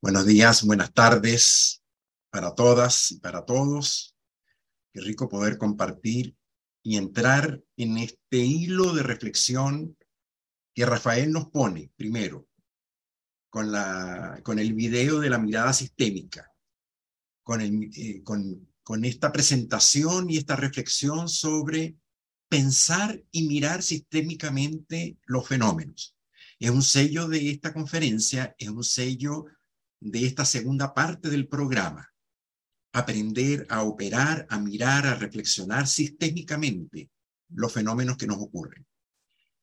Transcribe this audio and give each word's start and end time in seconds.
Buenos 0.00 0.26
días, 0.26 0.62
buenas 0.62 0.92
tardes 0.92 1.82
para 2.30 2.54
todas 2.54 3.10
y 3.10 3.18
para 3.18 3.44
todos. 3.44 4.14
Qué 4.92 5.00
rico 5.00 5.28
poder 5.28 5.58
compartir 5.58 6.36
y 6.84 6.98
entrar 6.98 7.60
en 7.76 7.98
este 7.98 8.36
hilo 8.36 8.94
de 8.94 9.02
reflexión 9.02 9.98
que 10.72 10.86
Rafael 10.86 11.32
nos 11.32 11.50
pone 11.50 11.90
primero 11.96 12.46
con, 13.50 13.72
la, 13.72 14.40
con 14.44 14.60
el 14.60 14.72
video 14.72 15.18
de 15.18 15.30
la 15.30 15.38
mirada 15.38 15.72
sistémica, 15.72 16.48
con, 17.42 17.60
el, 17.60 17.90
eh, 17.96 18.22
con, 18.22 18.70
con 18.84 19.04
esta 19.04 19.32
presentación 19.32 20.30
y 20.30 20.36
esta 20.36 20.54
reflexión 20.54 21.28
sobre 21.28 21.96
pensar 22.48 23.20
y 23.32 23.48
mirar 23.48 23.82
sistémicamente 23.82 25.18
los 25.26 25.48
fenómenos. 25.48 26.16
Es 26.60 26.70
un 26.70 26.82
sello 26.82 27.26
de 27.26 27.50
esta 27.50 27.74
conferencia, 27.74 28.54
es 28.58 28.68
un 28.68 28.84
sello 28.84 29.46
de 30.00 30.26
esta 30.26 30.44
segunda 30.44 30.94
parte 30.94 31.28
del 31.28 31.48
programa. 31.48 32.12
Aprender 32.92 33.66
a 33.68 33.82
operar, 33.82 34.46
a 34.48 34.58
mirar, 34.58 35.06
a 35.06 35.14
reflexionar 35.14 35.86
sistémicamente 35.86 37.10
los 37.50 37.72
fenómenos 37.72 38.16
que 38.16 38.26
nos 38.26 38.38
ocurren. 38.38 38.86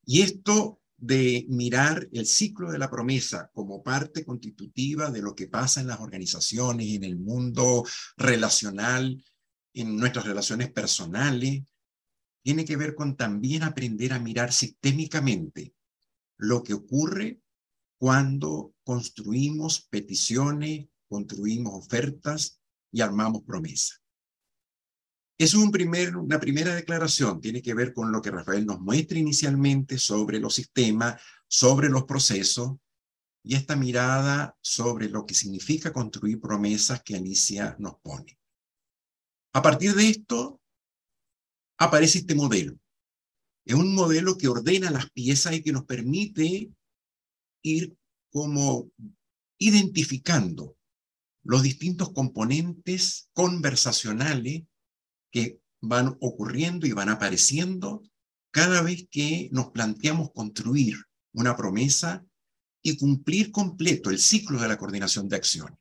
Y 0.06 0.22
esto 0.22 0.82
de 0.98 1.46
mirar 1.50 2.08
el 2.14 2.26
ciclo 2.26 2.72
de 2.72 2.80
la 2.80 2.90
promesa 2.90 3.50
como 3.54 3.84
parte 3.84 4.24
constitutiva 4.24 5.12
de 5.12 5.22
lo 5.22 5.36
que 5.36 5.48
pasa 5.48 5.82
en 5.82 5.88
las 5.88 6.00
organizaciones, 6.00 6.88
en 6.88 7.04
el 7.04 7.18
mundo 7.18 7.84
relacional, 8.16 9.24
en 9.74 9.98
nuestras 9.98 10.26
relaciones 10.26 10.72
personales, 10.72 11.64
tiene 12.44 12.64
que 12.64 12.78
ver 12.78 12.96
con 12.96 13.18
también 13.18 13.64
aprender 13.64 14.14
a 14.14 14.20
mirar 14.20 14.54
sistémicamente 14.54 15.74
lo 16.38 16.64
que 16.64 16.74
ocurre 16.74 17.42
cuando 17.98 18.75
construimos 18.86 19.88
peticiones, 19.90 20.88
construimos 21.10 21.74
ofertas 21.74 22.62
y 22.92 23.02
armamos 23.02 23.44
promesas. 23.44 24.02
Es 25.38 25.54
un 25.54 25.70
una 26.16 26.40
primera 26.40 26.74
declaración, 26.74 27.42
tiene 27.42 27.62
que 27.62 27.74
ver 27.74 27.94
con 27.94 28.12
lo 28.12 28.22
que 28.22 28.32
Rafael 28.32 28.66
nos 28.66 28.80
muestra 28.80 29.20
inicialmente 29.20 29.98
sobre 29.98 30.40
los 30.40 30.56
sistemas, 30.56 31.22
sobre 31.48 31.90
los 31.90 32.06
procesos, 32.06 32.78
y 33.44 33.56
esta 33.56 33.76
mirada 33.76 34.58
sobre 34.62 35.10
lo 35.10 35.26
que 35.26 35.36
significa 35.36 35.92
construir 35.92 36.40
promesas 36.40 37.04
que 37.04 37.16
Alicia 37.16 37.76
nos 37.80 38.00
pone. 38.00 38.40
A 39.54 39.62
partir 39.62 39.94
de 39.94 40.10
esto, 40.10 40.62
aparece 41.78 42.20
este 42.20 42.34
modelo. 42.34 42.80
Es 43.66 43.76
un 43.76 43.94
modelo 43.94 44.38
que 44.38 44.48
ordena 44.48 44.90
las 44.90 45.12
piezas 45.12 45.54
y 45.54 45.62
que 45.62 45.72
nos 45.72 45.86
permite 45.86 46.72
ir 47.64 47.96
como 48.36 48.92
identificando 49.58 50.76
los 51.46 51.64
distintos 51.64 52.12
componentes 52.12 53.30
conversacionales 53.32 54.64
que 55.32 55.62
van 55.80 56.18
ocurriendo 56.20 56.86
y 56.86 56.92
van 56.92 57.08
apareciendo 57.08 58.04
cada 58.52 58.82
vez 58.82 59.08
que 59.10 59.48
nos 59.54 59.68
planteamos 59.68 60.32
construir 60.34 60.98
una 61.32 61.56
promesa 61.56 62.26
y 62.84 62.98
cumplir 62.98 63.54
completo 63.54 64.10
el 64.10 64.20
ciclo 64.20 64.60
de 64.60 64.68
la 64.68 64.78
coordinación 64.78 65.30
de 65.30 65.38
acciones. 65.38 65.80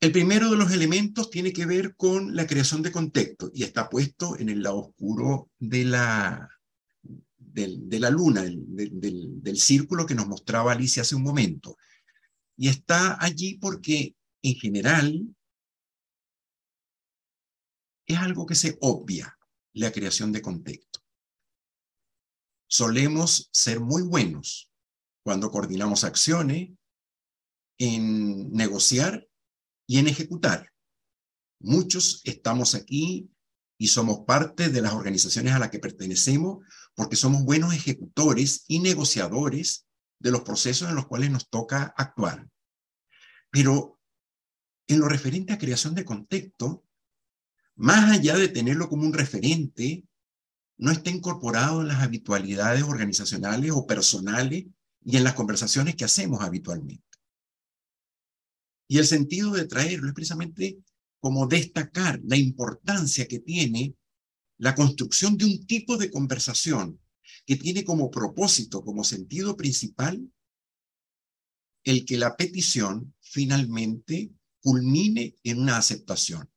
El 0.00 0.10
primero 0.10 0.48
de 0.48 0.56
los 0.56 0.72
elementos 0.72 1.28
tiene 1.28 1.52
que 1.52 1.66
ver 1.66 1.96
con 1.96 2.34
la 2.34 2.46
creación 2.46 2.80
de 2.80 2.92
contexto 2.92 3.50
y 3.52 3.62
está 3.62 3.90
puesto 3.90 4.38
en 4.38 4.48
el 4.48 4.62
lado 4.62 4.78
oscuro 4.78 5.50
de 5.58 5.84
la, 5.84 6.55
de 7.56 8.00
la 8.00 8.10
luna, 8.10 8.42
del, 8.42 9.42
del 9.42 9.56
círculo 9.58 10.04
que 10.04 10.14
nos 10.14 10.28
mostraba 10.28 10.72
Alicia 10.72 11.02
hace 11.02 11.14
un 11.14 11.22
momento. 11.22 11.78
Y 12.56 12.68
está 12.68 13.16
allí 13.22 13.58
porque 13.58 14.14
en 14.42 14.54
general 14.54 15.36
es 18.06 18.18
algo 18.18 18.46
que 18.46 18.54
se 18.54 18.76
obvia, 18.80 19.36
la 19.72 19.90
creación 19.90 20.32
de 20.32 20.42
contexto. 20.42 21.00
Solemos 22.68 23.48
ser 23.52 23.80
muy 23.80 24.02
buenos 24.02 24.70
cuando 25.24 25.50
coordinamos 25.50 26.04
acciones 26.04 26.70
en 27.78 28.52
negociar 28.52 29.26
y 29.88 29.98
en 29.98 30.08
ejecutar. 30.08 30.72
Muchos 31.60 32.20
estamos 32.24 32.74
aquí 32.74 33.30
y 33.78 33.88
somos 33.88 34.20
parte 34.26 34.68
de 34.68 34.80
las 34.80 34.94
organizaciones 34.94 35.52
a 35.52 35.58
las 35.58 35.70
que 35.70 35.78
pertenecemos 35.78 36.64
porque 36.94 37.16
somos 37.16 37.44
buenos 37.44 37.74
ejecutores 37.74 38.64
y 38.68 38.78
negociadores 38.78 39.86
de 40.18 40.30
los 40.30 40.42
procesos 40.42 40.88
en 40.88 40.94
los 40.94 41.06
cuales 41.06 41.30
nos 41.30 41.48
toca 41.48 41.94
actuar. 41.96 42.48
Pero 43.50 44.00
en 44.86 45.00
lo 45.00 45.08
referente 45.08 45.52
a 45.52 45.58
creación 45.58 45.94
de 45.94 46.04
contexto, 46.04 46.84
más 47.74 48.10
allá 48.10 48.36
de 48.36 48.48
tenerlo 48.48 48.88
como 48.88 49.04
un 49.04 49.12
referente, 49.12 50.04
no 50.78 50.90
está 50.90 51.10
incorporado 51.10 51.82
en 51.82 51.88
las 51.88 52.02
habitualidades 52.02 52.82
organizacionales 52.82 53.72
o 53.72 53.86
personales 53.86 54.64
y 55.04 55.16
en 55.16 55.24
las 55.24 55.34
conversaciones 55.34 55.96
que 55.96 56.04
hacemos 56.04 56.42
habitualmente. 56.42 57.04
Y 58.88 58.98
el 58.98 59.06
sentido 59.06 59.52
de 59.52 59.66
traerlo 59.66 60.08
es 60.08 60.14
precisamente 60.14 60.78
como 61.26 61.48
destacar 61.48 62.20
la 62.22 62.36
importancia 62.36 63.26
que 63.26 63.40
tiene 63.40 63.96
la 64.58 64.76
construcción 64.76 65.36
de 65.36 65.44
un 65.44 65.66
tipo 65.66 65.96
de 65.96 66.08
conversación 66.08 67.00
que 67.44 67.56
tiene 67.56 67.84
como 67.84 68.12
propósito, 68.12 68.84
como 68.84 69.02
sentido 69.02 69.56
principal, 69.56 70.32
el 71.82 72.04
que 72.04 72.16
la 72.16 72.36
petición 72.36 73.12
finalmente 73.20 74.30
culmine 74.60 75.34
en 75.42 75.62
una 75.62 75.78
aceptación. 75.78 76.48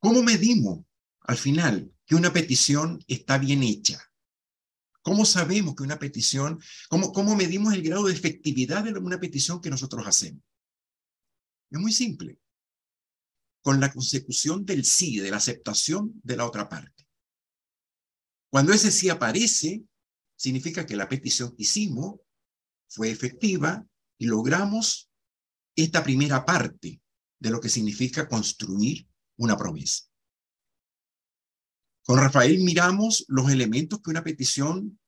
¿Cómo 0.00 0.24
medimos 0.24 0.84
al 1.20 1.36
final 1.36 1.94
que 2.06 2.16
una 2.16 2.32
petición 2.32 2.98
está 3.06 3.38
bien 3.38 3.62
hecha? 3.62 4.10
¿Cómo 5.02 5.24
sabemos 5.24 5.76
que 5.76 5.84
una 5.84 6.00
petición, 6.00 6.60
cómo, 6.88 7.12
cómo 7.12 7.36
medimos 7.36 7.74
el 7.74 7.82
grado 7.84 8.06
de 8.06 8.12
efectividad 8.12 8.82
de 8.82 8.98
una 8.98 9.20
petición 9.20 9.60
que 9.60 9.70
nosotros 9.70 10.04
hacemos? 10.04 10.42
Es 11.70 11.78
muy 11.78 11.92
simple 11.92 12.40
con 13.64 13.80
la 13.80 13.90
consecución 13.90 14.66
del 14.66 14.84
sí, 14.84 15.20
de 15.20 15.30
la 15.30 15.38
aceptación 15.38 16.20
de 16.22 16.36
la 16.36 16.44
otra 16.44 16.68
parte. 16.68 17.08
Cuando 18.50 18.74
ese 18.74 18.90
sí 18.90 19.08
aparece, 19.08 19.82
significa 20.36 20.84
que 20.84 20.96
la 20.96 21.08
petición 21.08 21.56
que 21.56 21.62
hicimos 21.62 22.20
fue 22.90 23.08
efectiva 23.10 23.86
y 24.18 24.26
logramos 24.26 25.10
esta 25.74 26.04
primera 26.04 26.44
parte 26.44 27.00
de 27.40 27.50
lo 27.50 27.58
que 27.58 27.70
significa 27.70 28.28
construir 28.28 29.08
una 29.38 29.56
promesa. 29.56 30.04
Con 32.04 32.18
Rafael 32.18 32.62
miramos 32.62 33.24
los 33.28 33.50
elementos 33.50 34.02
que 34.02 34.10
una 34.10 34.22
petición 34.22 35.00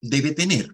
debe 0.00 0.30
tener. 0.30 0.72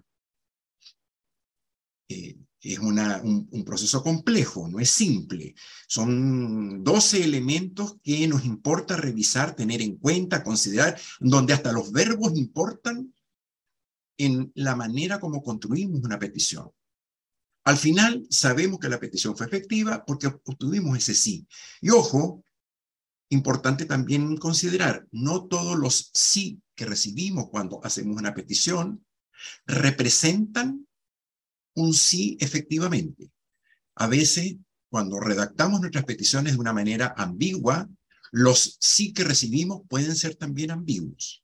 Eh, 2.07 2.37
es 2.61 2.79
un, 2.79 3.63
proceso 3.65 4.03
complejo, 4.03 4.67
no 4.67 4.79
es 4.79 4.91
simple. 4.91 5.55
Son 5.87 6.83
12 6.83 7.23
elementos 7.23 7.97
que 8.03 8.27
nos 8.27 8.45
importa 8.45 8.95
revisar, 8.95 9.55
tener 9.55 9.81
en 9.81 9.97
cuenta, 9.97 10.43
considerar, 10.43 10.99
donde 11.19 11.53
hasta 11.53 11.71
los 11.71 11.91
verbos 11.91 12.33
importan 12.35 13.13
en 14.17 14.51
la 14.55 14.75
manera 14.75 15.19
como 15.19 15.41
construimos 15.41 16.01
una 16.03 16.19
petición. 16.19 16.69
Al 17.63 17.77
final 17.77 18.25
sabemos 18.29 18.79
que 18.79 18.89
la 18.89 18.99
petición 18.99 19.35
fue 19.35 19.47
efectiva 19.47 20.03
porque 20.05 20.27
obtuvimos 20.27 20.97
ese 20.97 21.15
sí. 21.15 21.47
Y 21.79 21.89
ojo, 21.89 22.43
importante 23.29 23.85
también 23.85 24.37
considerar, 24.37 25.07
no 25.11 25.45
todos 25.45 25.77
los 25.77 26.11
sí 26.13 26.61
que 26.75 26.85
recibimos 26.85 27.49
cuando 27.49 27.79
hacemos 27.83 28.17
una 28.17 28.33
petición 28.33 29.05
representan 29.65 30.87
un 31.75 31.93
sí 31.93 32.37
efectivamente. 32.39 33.31
A 33.95 34.07
veces, 34.07 34.55
cuando 34.89 35.19
redactamos 35.19 35.79
nuestras 35.79 36.05
peticiones 36.05 36.53
de 36.53 36.59
una 36.59 36.73
manera 36.73 37.13
ambigua, 37.17 37.89
los 38.31 38.77
sí 38.79 39.13
que 39.13 39.23
recibimos 39.23 39.81
pueden 39.87 40.15
ser 40.15 40.35
también 40.35 40.71
ambiguos. 40.71 41.43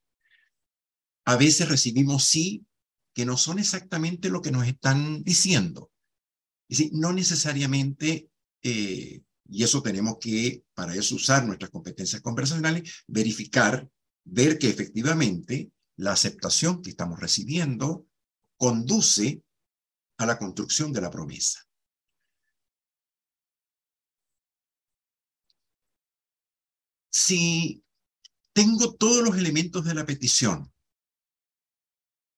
A 1.25 1.35
veces 1.35 1.67
recibimos 1.67 2.23
sí 2.23 2.65
que 3.13 3.25
no 3.25 3.35
son 3.35 3.59
exactamente 3.59 4.29
lo 4.29 4.41
que 4.41 4.51
nos 4.51 4.67
están 4.67 5.23
diciendo. 5.23 5.91
Y 6.69 6.91
no 6.93 7.13
necesariamente, 7.13 8.29
eh, 8.61 9.21
y 9.49 9.63
eso 9.63 9.81
tenemos 9.81 10.17
que, 10.19 10.63
para 10.73 10.95
eso 10.95 11.15
usar 11.15 11.45
nuestras 11.45 11.71
competencias 11.71 12.21
conversacionales, 12.21 13.03
verificar, 13.07 13.89
ver 14.23 14.57
que 14.57 14.69
efectivamente 14.69 15.71
la 15.95 16.11
aceptación 16.11 16.81
que 16.81 16.91
estamos 16.91 17.19
recibiendo 17.19 18.05
conduce 18.57 19.41
a 20.17 20.25
la 20.25 20.37
construcción 20.37 20.91
de 20.91 21.01
la 21.01 21.11
promesa. 21.11 21.63
Si 27.09 27.83
tengo 28.53 28.95
todos 28.95 29.23
los 29.23 29.37
elementos 29.37 29.83
de 29.85 29.93
la 29.93 30.05
petición, 30.05 30.71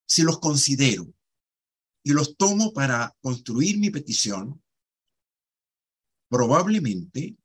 si 0.06 0.24
los 0.24 0.40
considero, 0.40 1.14
y 2.04 2.14
los 2.14 2.38
tomo 2.38 2.74
para 2.74 3.16
construir 3.22 3.78
mi 3.78 3.90
petición, 3.90 4.64
probablemente 6.30 7.38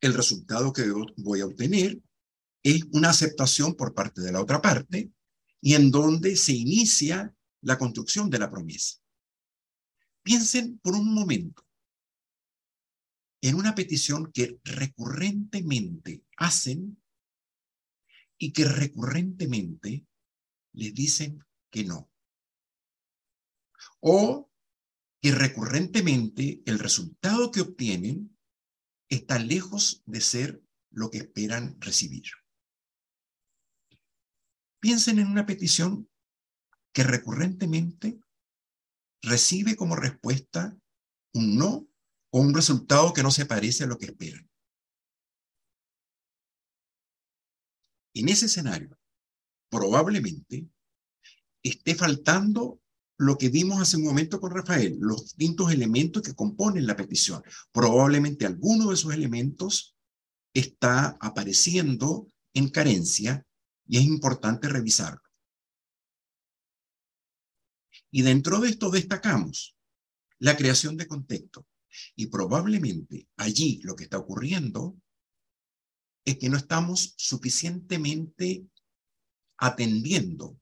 el 0.00 0.14
resultado 0.14 0.72
que 0.72 0.90
voy 1.16 1.40
a 1.40 1.46
obtener 1.46 2.00
es 2.62 2.84
una 2.92 3.10
aceptación 3.10 3.74
por 3.74 3.94
parte 3.94 4.20
de 4.20 4.32
la 4.32 4.40
otra 4.40 4.60
parte 4.60 5.12
y 5.60 5.74
en 5.74 5.90
donde 5.90 6.36
se 6.36 6.52
inicia 6.52 7.34
la 7.62 7.78
construcción 7.78 8.30
de 8.30 8.38
la 8.38 8.50
promesa. 8.50 8.99
Piensen 10.22 10.78
por 10.78 10.94
un 10.94 11.14
momento 11.14 11.66
en 13.42 13.54
una 13.54 13.74
petición 13.74 14.30
que 14.32 14.60
recurrentemente 14.64 16.24
hacen 16.36 17.02
y 18.38 18.52
que 18.52 18.64
recurrentemente 18.64 20.06
les 20.72 20.94
dicen 20.94 21.44
que 21.70 21.84
no. 21.84 22.10
O 24.00 24.50
que 25.20 25.32
recurrentemente 25.32 26.62
el 26.66 26.78
resultado 26.78 27.50
que 27.50 27.60
obtienen 27.60 28.36
está 29.08 29.38
lejos 29.38 30.02
de 30.06 30.20
ser 30.20 30.62
lo 30.90 31.10
que 31.10 31.18
esperan 31.18 31.80
recibir. 31.80 32.24
Piensen 34.80 35.18
en 35.18 35.26
una 35.26 35.44
petición 35.44 36.08
que 36.92 37.04
recurrentemente 37.04 38.20
recibe 39.22 39.76
como 39.76 39.96
respuesta 39.96 40.76
un 41.34 41.56
no 41.56 41.86
o 42.32 42.40
un 42.40 42.54
resultado 42.54 43.12
que 43.12 43.22
no 43.22 43.30
se 43.30 43.46
parece 43.46 43.84
a 43.84 43.86
lo 43.86 43.98
que 43.98 44.06
esperan. 44.06 44.48
En 48.14 48.28
ese 48.28 48.46
escenario, 48.46 48.98
probablemente 49.70 50.68
esté 51.62 51.94
faltando 51.94 52.80
lo 53.18 53.36
que 53.36 53.50
vimos 53.50 53.80
hace 53.80 53.98
un 53.98 54.04
momento 54.04 54.40
con 54.40 54.50
Rafael, 54.50 54.96
los 54.98 55.36
distintos 55.36 55.70
elementos 55.70 56.22
que 56.22 56.34
componen 56.34 56.86
la 56.86 56.96
petición. 56.96 57.42
Probablemente 57.70 58.46
alguno 58.46 58.88
de 58.88 58.94
esos 58.94 59.12
elementos 59.12 59.94
está 60.54 61.18
apareciendo 61.20 62.26
en 62.54 62.70
carencia 62.70 63.46
y 63.86 63.98
es 63.98 64.04
importante 64.04 64.68
revisarlo. 64.68 65.29
Y 68.10 68.22
dentro 68.22 68.60
de 68.60 68.70
esto 68.70 68.90
destacamos 68.90 69.76
la 70.38 70.56
creación 70.56 70.96
de 70.96 71.06
contexto. 71.06 71.66
Y 72.16 72.26
probablemente 72.26 73.28
allí 73.36 73.80
lo 73.82 73.96
que 73.96 74.04
está 74.04 74.18
ocurriendo 74.18 74.96
es 76.24 76.38
que 76.38 76.48
no 76.48 76.56
estamos 76.56 77.14
suficientemente 77.16 78.66
atendiendo 79.58 80.58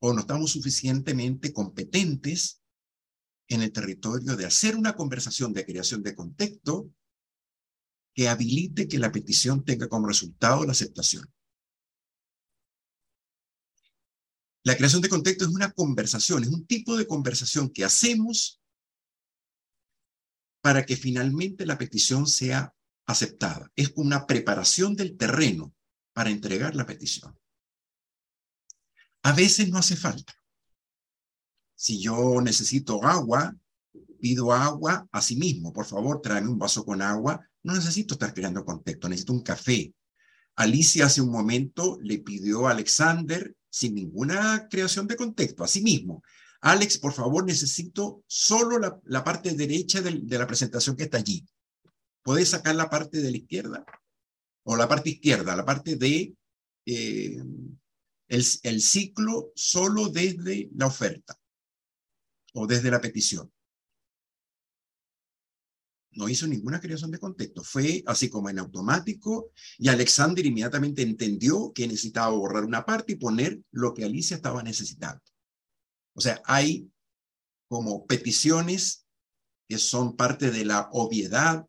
o 0.00 0.12
no 0.12 0.20
estamos 0.20 0.52
suficientemente 0.52 1.52
competentes 1.52 2.62
en 3.48 3.62
el 3.62 3.72
territorio 3.72 4.36
de 4.36 4.46
hacer 4.46 4.76
una 4.76 4.94
conversación 4.94 5.52
de 5.52 5.64
creación 5.64 6.02
de 6.02 6.14
contexto 6.14 6.92
que 8.14 8.28
habilite 8.28 8.88
que 8.88 8.98
la 8.98 9.12
petición 9.12 9.64
tenga 9.64 9.88
como 9.88 10.08
resultado 10.08 10.64
la 10.64 10.72
aceptación. 10.72 11.24
La 14.68 14.76
creación 14.76 15.00
de 15.00 15.08
contexto 15.08 15.46
es 15.46 15.50
una 15.50 15.72
conversación, 15.72 16.42
es 16.42 16.50
un 16.50 16.66
tipo 16.66 16.94
de 16.94 17.06
conversación 17.06 17.70
que 17.70 17.86
hacemos 17.86 18.60
para 20.60 20.84
que 20.84 20.94
finalmente 20.94 21.64
la 21.64 21.78
petición 21.78 22.26
sea 22.26 22.74
aceptada. 23.06 23.72
Es 23.76 23.92
una 23.96 24.26
preparación 24.26 24.94
del 24.94 25.16
terreno 25.16 25.74
para 26.12 26.28
entregar 26.28 26.76
la 26.76 26.84
petición. 26.84 27.34
A 29.22 29.32
veces 29.32 29.70
no 29.70 29.78
hace 29.78 29.96
falta. 29.96 30.34
Si 31.74 32.02
yo 32.02 32.42
necesito 32.42 33.02
agua, 33.02 33.56
pido 34.20 34.52
agua 34.52 35.08
a 35.10 35.22
sí 35.22 35.36
mismo. 35.36 35.72
Por 35.72 35.86
favor, 35.86 36.20
tráeme 36.20 36.50
un 36.50 36.58
vaso 36.58 36.84
con 36.84 37.00
agua. 37.00 37.40
No 37.62 37.72
necesito 37.72 38.16
estar 38.16 38.34
creando 38.34 38.66
contexto, 38.66 39.08
necesito 39.08 39.32
un 39.32 39.42
café. 39.42 39.94
Alicia 40.56 41.06
hace 41.06 41.22
un 41.22 41.30
momento 41.30 41.98
le 42.02 42.18
pidió 42.18 42.68
a 42.68 42.72
Alexander, 42.72 43.56
sin 43.70 43.94
ninguna 43.94 44.68
creación 44.68 45.06
de 45.06 45.16
contexto, 45.16 45.64
a 45.64 45.68
mismo. 45.82 46.22
Alex, 46.60 46.98
por 46.98 47.12
favor, 47.12 47.44
necesito 47.44 48.24
solo 48.26 49.00
la, 49.04 49.24
parte 49.24 49.54
derecha 49.54 50.00
de, 50.00 50.38
la 50.38 50.46
presentación 50.46 50.96
que 50.96 51.04
está 51.04 51.18
allí. 51.18 51.46
¿Puedes 52.22 52.48
sacar 52.48 52.74
la 52.74 52.90
parte 52.90 53.20
de 53.20 53.30
la 53.30 53.36
izquierda? 53.36 53.84
O 54.64 54.76
la 54.76 54.88
parte 54.88 55.10
izquierda, 55.10 55.56
la 55.56 55.64
parte 55.64 55.96
de 55.96 56.34
eh, 56.84 57.42
el, 58.28 58.82
ciclo 58.82 59.52
solo 59.54 60.08
desde 60.08 60.68
la 60.74 60.86
oferta 60.86 61.38
o 62.54 62.66
desde 62.66 62.90
la 62.90 63.00
petición. 63.00 63.52
No 66.12 66.28
hizo 66.28 66.46
ninguna 66.46 66.80
creación 66.80 67.10
de 67.10 67.18
contexto. 67.18 67.62
Fue 67.62 68.02
así 68.06 68.28
como 68.28 68.48
en 68.48 68.58
automático 68.58 69.50
y 69.78 69.88
Alexander 69.88 70.44
inmediatamente 70.44 71.02
entendió 71.02 71.72
que 71.72 71.86
necesitaba 71.86 72.30
borrar 72.30 72.64
una 72.64 72.84
parte 72.84 73.12
y 73.12 73.16
poner 73.16 73.60
lo 73.70 73.94
que 73.94 74.04
Alicia 74.04 74.36
estaba 74.36 74.62
necesitando. 74.62 75.22
O 76.14 76.20
sea, 76.20 76.40
hay 76.44 76.90
como 77.68 78.06
peticiones 78.06 79.06
que 79.68 79.78
son 79.78 80.16
parte 80.16 80.50
de 80.50 80.64
la 80.64 80.88
obviedad 80.92 81.66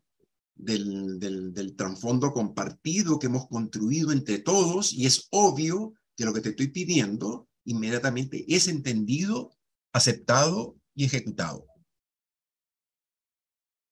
del, 0.54 1.18
del, 1.20 1.76
trasfondo 1.76 2.32
compartido 2.32 3.18
que 3.18 3.26
hemos 3.26 3.46
construido 3.48 4.12
entre 4.12 4.38
todos 4.38 4.92
y 4.92 5.06
es 5.06 5.28
obvio 5.30 5.94
que 6.16 6.24
lo 6.24 6.32
que 6.32 6.40
te 6.40 6.50
estoy 6.50 6.68
pidiendo 6.68 7.48
inmediatamente 7.64 8.44
es 8.48 8.68
entendido, 8.68 9.56
aceptado 9.92 10.76
y 10.94 11.04
ejecutado. 11.04 11.66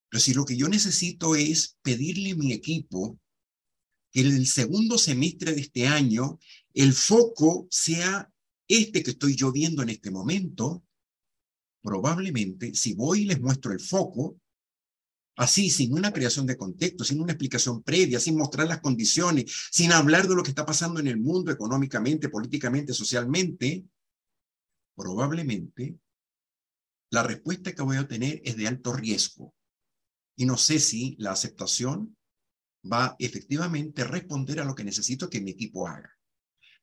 Pero 0.08 0.20
si 0.20 0.34
lo 0.34 0.44
que 0.44 0.56
yo 0.56 0.68
necesito 0.68 1.36
es 1.36 1.76
pedirle 1.82 2.32
a 2.32 2.36
mi 2.36 2.52
equipo 2.52 3.18
que 4.10 4.20
en 4.20 4.28
el 4.28 4.46
segundo 4.46 4.96
semestre 4.96 5.52
de 5.52 5.60
este 5.60 5.86
año 5.86 6.38
el 6.72 6.92
foco 6.94 7.68
sea 7.70 8.30
este 8.66 9.02
que 9.02 9.10
estoy 9.10 9.36
yo 9.36 9.52
viendo 9.52 9.82
en 9.82 9.90
este 9.90 10.10
momento, 10.10 10.84
probablemente 11.82 12.74
si 12.74 12.94
voy 12.94 13.22
y 13.22 13.24
les 13.26 13.40
muestro 13.40 13.72
el 13.72 13.80
foco, 13.80 14.38
así, 15.36 15.70
sin 15.70 15.92
una 15.92 16.12
creación 16.12 16.46
de 16.46 16.56
contexto, 16.56 17.04
sin 17.04 17.20
una 17.20 17.32
explicación 17.32 17.82
previa, 17.82 18.18
sin 18.18 18.36
mostrar 18.36 18.66
las 18.66 18.80
condiciones, 18.80 19.68
sin 19.70 19.92
hablar 19.92 20.26
de 20.26 20.34
lo 20.34 20.42
que 20.42 20.50
está 20.50 20.66
pasando 20.66 21.00
en 21.00 21.06
el 21.06 21.18
mundo 21.18 21.52
económicamente, 21.52 22.28
políticamente, 22.28 22.92
socialmente, 22.92 23.84
probablemente 24.96 25.96
la 27.10 27.22
respuesta 27.22 27.72
que 27.72 27.82
voy 27.82 27.96
a 27.96 28.02
obtener 28.02 28.42
es 28.44 28.56
de 28.56 28.68
alto 28.68 28.92
riesgo. 28.92 29.54
Y 30.38 30.46
no 30.46 30.56
sé 30.56 30.78
si 30.78 31.16
la 31.18 31.32
aceptación 31.32 32.16
va 32.90 33.16
efectivamente 33.18 34.02
a 34.02 34.06
responder 34.06 34.60
a 34.60 34.64
lo 34.64 34.76
que 34.76 34.84
necesito 34.84 35.28
que 35.28 35.40
mi 35.40 35.50
equipo 35.50 35.88
haga. 35.88 36.16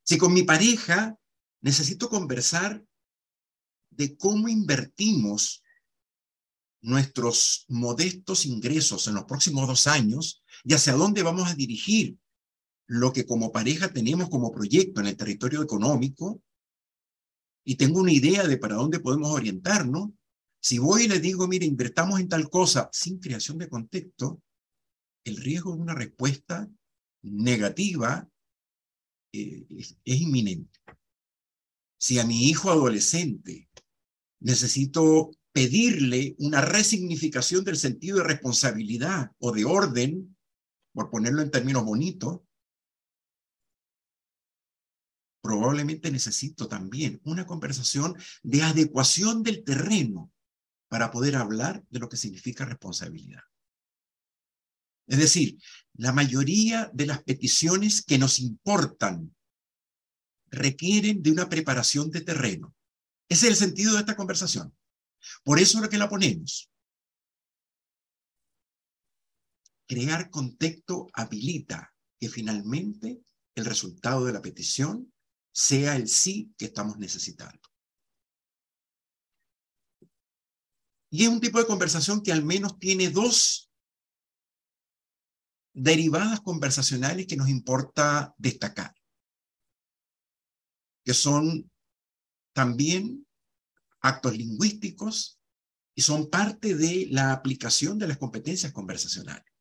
Si 0.04 0.18
con 0.18 0.34
mi 0.34 0.44
pareja 0.44 1.18
necesito 1.62 2.10
conversar 2.10 2.84
de 3.92 4.18
cómo 4.18 4.50
invertimos 4.50 5.64
nuestros 6.82 7.64
modestos 7.70 8.46
ingresos 8.46 9.08
en 9.08 9.16
los 9.16 9.24
próximos 9.24 9.66
dos 9.70 9.88
años 9.88 10.44
y 10.66 10.74
hacia 10.74 10.92
dónde 10.92 11.24
vamos 11.24 11.50
a 11.50 11.56
dirigir 11.56 12.18
lo 12.88 13.14
que 13.14 13.26
como 13.26 13.54
pareja 13.54 13.94
tenemos 13.94 14.30
como 14.30 14.52
proyecto 14.52 15.00
en 15.00 15.08
el 15.08 15.16
territorio 15.16 15.64
económico 15.64 16.44
y 17.64 17.76
tengo 17.76 18.02
una 18.02 18.12
idea 18.12 18.46
de 18.46 18.58
para 18.58 18.76
dónde 18.76 19.00
podemos 19.00 19.32
orientarnos, 19.32 20.10
si 20.66 20.80
voy 20.80 21.04
y 21.04 21.08
le 21.08 21.20
digo, 21.20 21.48
mire, 21.48 21.64
invertamos 21.68 22.20
en 22.20 22.28
tal 22.28 22.50
cosa 22.50 22.90
sin 22.92 23.20
creación 23.20 23.60
de 23.60 23.70
contexto, 23.70 24.42
el 25.24 25.38
riesgo 25.38 25.76
de 25.76 25.82
una 25.82 25.94
respuesta 25.94 26.68
negativa 27.22 28.28
eh, 29.32 29.68
es 29.70 30.22
inminente. 30.22 30.80
Si 32.00 32.18
a 32.18 32.26
mi 32.26 32.50
hijo 32.50 32.72
adolescente 32.72 33.70
necesito 34.40 35.30
pedirle 35.52 36.36
una 36.40 36.62
resignificación 36.62 37.64
del 37.64 37.78
sentido 37.78 38.18
de 38.18 38.24
responsabilidad 38.24 39.34
o 39.38 39.52
de 39.52 39.66
orden, 39.66 40.36
por 40.94 41.12
ponerlo 41.12 41.44
en 41.44 41.52
términos 41.52 41.86
bonitos, 41.86 42.42
probablemente 45.44 46.10
necesito 46.10 46.68
también 46.68 47.22
una 47.24 47.46
conversación 47.46 48.18
de 48.42 48.64
adecuación 48.64 49.44
del 49.44 49.64
terreno 49.64 50.32
para 50.96 51.12
poder 51.12 51.36
hablar 51.36 51.84
de 51.90 52.00
lo 52.00 52.08
que 52.08 52.16
significa 52.16 52.64
responsabilidad. 52.64 53.42
Es 55.08 55.18
decir, 55.18 55.58
la 55.96 56.14
mayoría 56.14 56.90
de 56.94 57.06
las 57.06 57.22
peticiones 57.22 58.02
que 58.02 58.18
nos 58.18 58.40
importan 58.40 59.36
requieren 60.46 61.22
de 61.22 61.32
una 61.32 61.50
preparación 61.50 62.12
de 62.12 62.22
terreno. 62.22 62.74
Ese 63.28 63.48
es 63.48 63.52
el 63.52 63.58
sentido 63.58 63.92
de 63.92 64.00
esta 64.00 64.16
conversación. 64.16 64.74
Por 65.44 65.60
eso 65.60 65.80
es 65.80 65.84
lo 65.84 65.90
que 65.90 65.98
la 65.98 66.08
ponemos. 66.08 66.72
Crear 69.90 70.30
contexto 70.30 71.10
habilita 71.12 71.94
que 72.18 72.30
finalmente 72.30 73.22
el 73.54 73.66
resultado 73.66 74.24
de 74.24 74.32
la 74.32 74.42
petición 74.42 75.12
sea 75.52 75.98
el 75.98 76.08
sí 76.08 76.54
que 76.58 76.68
estamos 76.68 76.98
necesitando. 76.98 77.75
Y 81.16 81.24
es 81.24 81.30
un 81.30 81.40
tipo 81.40 81.60
de 81.60 81.66
conversación 81.66 82.22
que 82.22 82.34
al 82.34 82.44
menos 82.44 82.78
tiene 82.78 83.10
dos 83.10 83.72
derivadas 85.74 86.42
conversacionales 86.42 87.26
que 87.26 87.38
nos 87.38 87.48
importa 87.48 88.36
destacar, 88.38 88.94
que 91.06 91.14
son 91.14 91.72
también 92.52 93.26
actos 94.02 94.36
lingüísticos 94.36 95.40
y 95.96 96.02
son 96.02 96.30
parte 96.30 96.76
de 96.76 97.08
la 97.10 97.32
aplicación 97.32 97.98
de 97.98 98.10
las 98.10 98.18
competencias 98.18 98.74
conversacionales. 98.74 99.54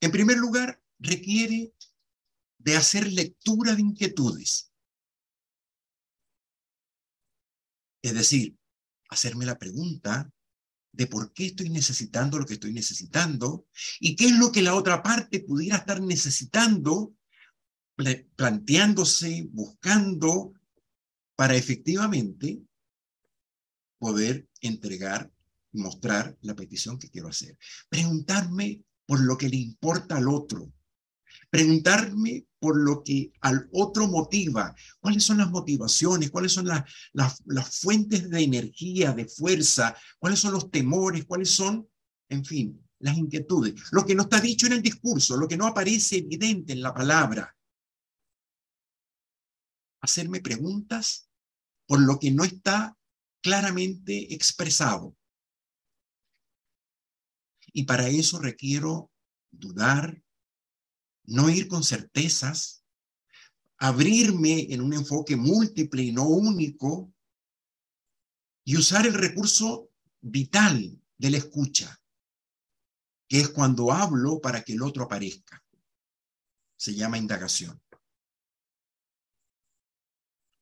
En 0.00 0.10
primer 0.10 0.38
lugar, 0.38 0.82
requiere 0.98 1.74
de 2.56 2.74
hacer 2.74 3.06
lectura 3.06 3.74
de 3.74 3.82
inquietudes. 3.82 4.72
Es 8.00 8.14
decir, 8.14 8.59
hacerme 9.10 9.46
la 9.46 9.58
pregunta 9.58 10.30
de 10.92 11.06
por 11.06 11.32
qué 11.32 11.46
estoy 11.46 11.68
necesitando 11.68 12.38
lo 12.38 12.46
que 12.46 12.54
estoy 12.54 12.72
necesitando 12.72 13.66
y 14.00 14.16
qué 14.16 14.26
es 14.26 14.38
lo 14.38 14.50
que 14.50 14.62
la 14.62 14.74
otra 14.74 15.02
parte 15.02 15.40
pudiera 15.40 15.76
estar 15.76 16.00
necesitando, 16.00 17.14
planteándose, 18.36 19.48
buscando, 19.52 20.54
para 21.36 21.54
efectivamente 21.54 22.60
poder 23.98 24.48
entregar 24.60 25.30
mostrar 25.72 26.36
la 26.42 26.54
petición 26.54 26.98
que 26.98 27.10
quiero 27.10 27.28
hacer. 27.28 27.56
Preguntarme 27.88 28.84
por 29.06 29.20
lo 29.20 29.36
que 29.36 29.48
le 29.48 29.56
importa 29.56 30.16
al 30.16 30.28
otro, 30.28 30.72
preguntarme 31.50 32.46
por 32.58 32.80
lo 32.80 33.02
que 33.02 33.32
al 33.40 33.68
otro 33.72 34.06
motiva, 34.06 34.74
cuáles 35.00 35.24
son 35.24 35.38
las 35.38 35.50
motivaciones, 35.50 36.30
cuáles 36.30 36.52
son 36.52 36.66
las, 36.66 36.84
las, 37.12 37.80
fuentes 37.80 38.30
de 38.30 38.42
energía, 38.42 39.12
de 39.12 39.26
fuerza, 39.26 39.96
cuáles 40.18 40.38
son 40.38 40.52
los 40.52 40.70
temores, 40.70 41.24
cuáles 41.24 41.50
son, 41.50 41.88
en 42.28 42.44
fin, 42.44 42.86
las 43.00 43.16
inquietudes, 43.16 43.74
lo 43.92 44.04
que 44.06 44.14
no 44.14 44.22
está 44.22 44.40
dicho 44.40 44.66
en 44.66 44.74
el 44.74 44.82
discurso, 44.82 45.36
lo 45.36 45.48
que 45.48 45.56
no 45.56 45.66
aparece 45.66 46.18
evidente 46.18 46.72
en 46.72 46.82
la 46.82 46.94
palabra. 46.94 47.56
Hacerme 50.02 50.40
preguntas 50.40 51.28
por 51.86 52.00
lo 52.00 52.18
que 52.18 52.30
no 52.30 52.44
está 52.44 52.96
claramente 53.42 54.34
expresado. 54.34 55.16
Y 57.72 57.84
para 57.84 58.08
eso 58.08 58.38
requiero 58.38 59.10
dudar, 59.50 60.22
no 61.24 61.48
ir 61.50 61.68
con 61.68 61.84
certezas, 61.84 62.84
abrirme 63.78 64.72
en 64.72 64.80
un 64.80 64.92
enfoque 64.92 65.36
múltiple 65.36 66.02
y 66.02 66.12
no 66.12 66.26
único, 66.28 67.12
y 68.64 68.76
usar 68.76 69.06
el 69.06 69.14
recurso 69.14 69.90
vital 70.20 71.00
de 71.16 71.30
la 71.30 71.38
escucha, 71.38 72.00
que 73.28 73.40
es 73.40 73.48
cuando 73.48 73.92
hablo 73.92 74.40
para 74.40 74.62
que 74.62 74.74
el 74.74 74.82
otro 74.82 75.04
aparezca. 75.04 75.64
Se 76.76 76.94
llama 76.94 77.18
indagación. 77.18 77.80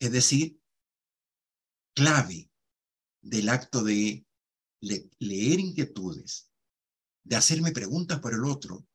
Es 0.01 0.13
decir, 0.13 0.61
clave 1.95 2.49
del 3.21 3.49
acto 3.49 3.83
de 3.83 4.25
leer 4.81 5.61
inquietudes, 5.61 6.53
de 7.25 7.37
hacerme 7.37 7.73
preguntas 7.73 8.21
por 8.21 8.33
el 8.33 8.45
otro, 8.45 8.87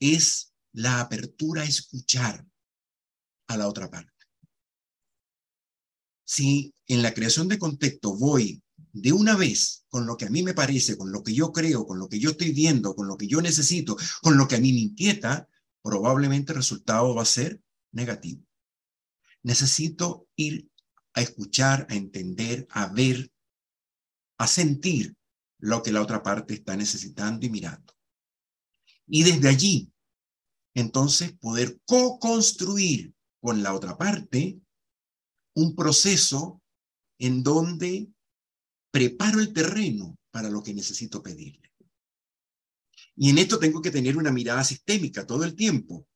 es 0.00 0.47
la 0.72 1.00
apertura 1.00 1.62
a 1.62 1.66
escuchar 1.66 2.46
a 3.48 3.56
la 3.56 3.68
otra 3.68 3.90
parte. 3.90 4.12
Si 6.24 6.74
en 6.86 7.02
la 7.02 7.14
creación 7.14 7.48
de 7.48 7.58
contexto 7.58 8.16
voy 8.16 8.62
de 8.92 9.12
una 9.12 9.36
vez 9.36 9.84
con 9.88 10.06
lo 10.06 10.16
que 10.16 10.26
a 10.26 10.30
mí 10.30 10.42
me 10.42 10.54
parece, 10.54 10.96
con 10.96 11.10
lo 11.10 11.22
que 11.22 11.34
yo 11.34 11.52
creo, 11.52 11.86
con 11.86 11.98
lo 11.98 12.08
que 12.08 12.18
yo 12.18 12.30
estoy 12.30 12.52
viendo, 12.52 12.94
con 12.94 13.06
lo 13.06 13.16
que 13.16 13.26
yo 13.26 13.40
necesito, 13.40 13.96
con 14.22 14.36
lo 14.36 14.46
que 14.46 14.56
a 14.56 14.60
mí 14.60 14.72
me 14.72 14.80
inquieta, 14.80 15.48
probablemente 15.82 16.52
el 16.52 16.58
resultado 16.58 17.14
va 17.14 17.22
a 17.22 17.26
ser 17.26 17.62
negativo. 17.92 18.44
Necesito 19.42 20.28
ir 20.36 20.68
a 21.14 21.22
escuchar, 21.22 21.86
a 21.88 21.94
entender, 21.94 22.66
a 22.70 22.86
ver, 22.88 23.32
a 24.38 24.46
sentir 24.46 25.16
lo 25.58 25.82
que 25.82 25.92
la 25.92 26.02
otra 26.02 26.22
parte 26.22 26.54
está 26.54 26.76
necesitando 26.76 27.46
y 27.46 27.50
mirando. 27.50 27.94
Y 29.06 29.22
desde 29.22 29.48
allí 29.48 29.90
entonces 30.80 31.32
poder 31.32 31.80
co-construir 31.84 33.12
con 33.40 33.62
la 33.62 33.74
otra 33.74 33.96
parte 33.96 34.60
un 35.54 35.74
proceso 35.74 36.62
en 37.18 37.42
donde 37.42 38.08
preparo 38.92 39.40
el 39.40 39.52
terreno 39.52 40.16
para 40.30 40.50
lo 40.50 40.62
que 40.62 40.74
necesito 40.74 41.22
pedirle. 41.22 41.72
Y 43.16 43.30
en 43.30 43.38
esto 43.38 43.58
tengo 43.58 43.82
que 43.82 43.90
tener 43.90 44.16
una 44.16 44.30
mirada 44.30 44.62
sistémica 44.62 45.26
todo 45.26 45.42
el 45.42 45.56
tiempo. 45.56 46.06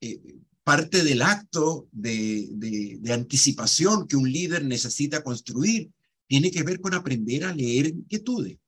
Eh, 0.00 0.20
parte 0.62 1.02
del 1.02 1.22
acto 1.22 1.88
de, 1.90 2.48
de 2.52 3.12
anticipación 3.12 4.06
que 4.06 4.16
un 4.16 4.30
líder 4.30 4.64
necesita 4.64 5.24
construir 5.24 5.90
tiene 6.28 6.50
que 6.50 6.62
ver 6.62 6.80
con 6.80 6.94
aprender 6.94 7.44
a 7.44 7.54
leer 7.54 7.86
inquietudes. 7.86 8.58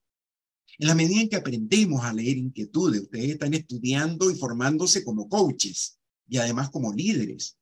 En 0.78 0.87
la 0.87 0.94
medida 0.94 1.20
en 1.20 1.28
que 1.28 1.37
aprendemos 1.37 2.04
a 2.04 2.12
leer 2.12 2.37
inquietudes, 2.37 3.02
ustedes 3.02 3.30
están 3.30 3.52
estudiando 3.52 4.30
y 4.30 4.37
formándose 4.37 5.04
como 5.04 5.28
coaches 5.28 5.99
y 6.28 6.38
además 6.38 6.70
como 6.70 6.92
líderes. 6.92 7.58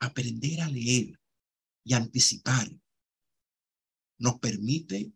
Aprender 0.00 0.62
a 0.62 0.68
leer 0.68 1.20
y 1.84 1.94
anticipar 1.94 2.70
nos 4.18 4.38
permite 4.38 5.12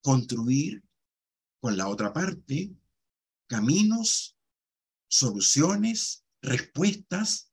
construir 0.00 0.82
con 1.60 1.76
la 1.76 1.88
otra 1.88 2.12
parte 2.12 2.74
caminos, 3.46 4.38
soluciones, 5.08 6.24
respuestas 6.40 7.52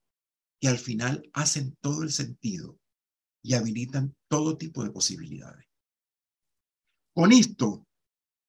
que 0.61 0.69
al 0.69 0.77
final 0.77 1.29
hacen 1.33 1.75
todo 1.81 2.03
el 2.03 2.11
sentido 2.11 2.79
y 3.43 3.55
habilitan 3.55 4.15
todo 4.29 4.57
tipo 4.57 4.83
de 4.83 4.91
posibilidades. 4.91 5.67
Con 7.13 7.33
esto 7.33 7.88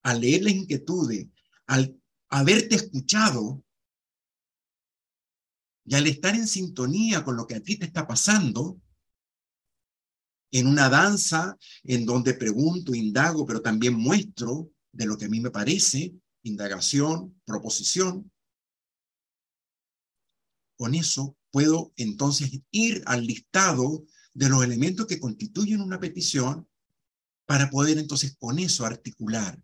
al 0.02 0.20
leer 0.20 0.42
las 0.42 0.54
inquietudes, 0.54 1.26
al 1.66 2.00
haberte 2.28 2.76
escuchado 2.76 3.62
y 5.84 5.94
al 5.94 6.06
estar 6.06 6.34
en 6.34 6.46
sintonía 6.46 7.24
con 7.24 7.36
lo 7.36 7.46
que 7.46 7.56
a 7.56 7.60
ti 7.60 7.76
te 7.76 7.86
está 7.86 8.06
pasando, 8.06 8.80
en 10.52 10.66
una 10.66 10.88
danza 10.88 11.56
en 11.84 12.04
donde 12.06 12.34
pregunto, 12.34 12.94
indago, 12.94 13.46
pero 13.46 13.62
también 13.62 13.94
muestro 13.94 14.70
de 14.92 15.06
lo 15.06 15.16
que 15.16 15.26
a 15.26 15.28
mí 15.28 15.40
me 15.40 15.50
parece, 15.50 16.12
indagación, 16.42 17.40
proposición, 17.44 18.30
con 20.76 20.94
eso 20.94 21.36
puedo 21.50 21.92
entonces 21.96 22.50
ir 22.70 23.02
al 23.06 23.26
listado 23.26 24.04
de 24.32 24.48
los 24.48 24.64
elementos 24.64 25.06
que 25.06 25.20
constituyen 25.20 25.80
una 25.80 26.00
petición 26.00 26.68
para 27.44 27.68
poder 27.68 27.98
entonces 27.98 28.36
con 28.38 28.58
eso 28.58 28.86
articular 28.86 29.62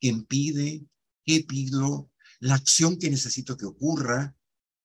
quién 0.00 0.24
pide, 0.24 0.84
qué 1.24 1.44
pido, 1.46 2.10
la 2.40 2.54
acción 2.54 2.98
que 2.98 3.10
necesito 3.10 3.56
que 3.56 3.66
ocurra, 3.66 4.34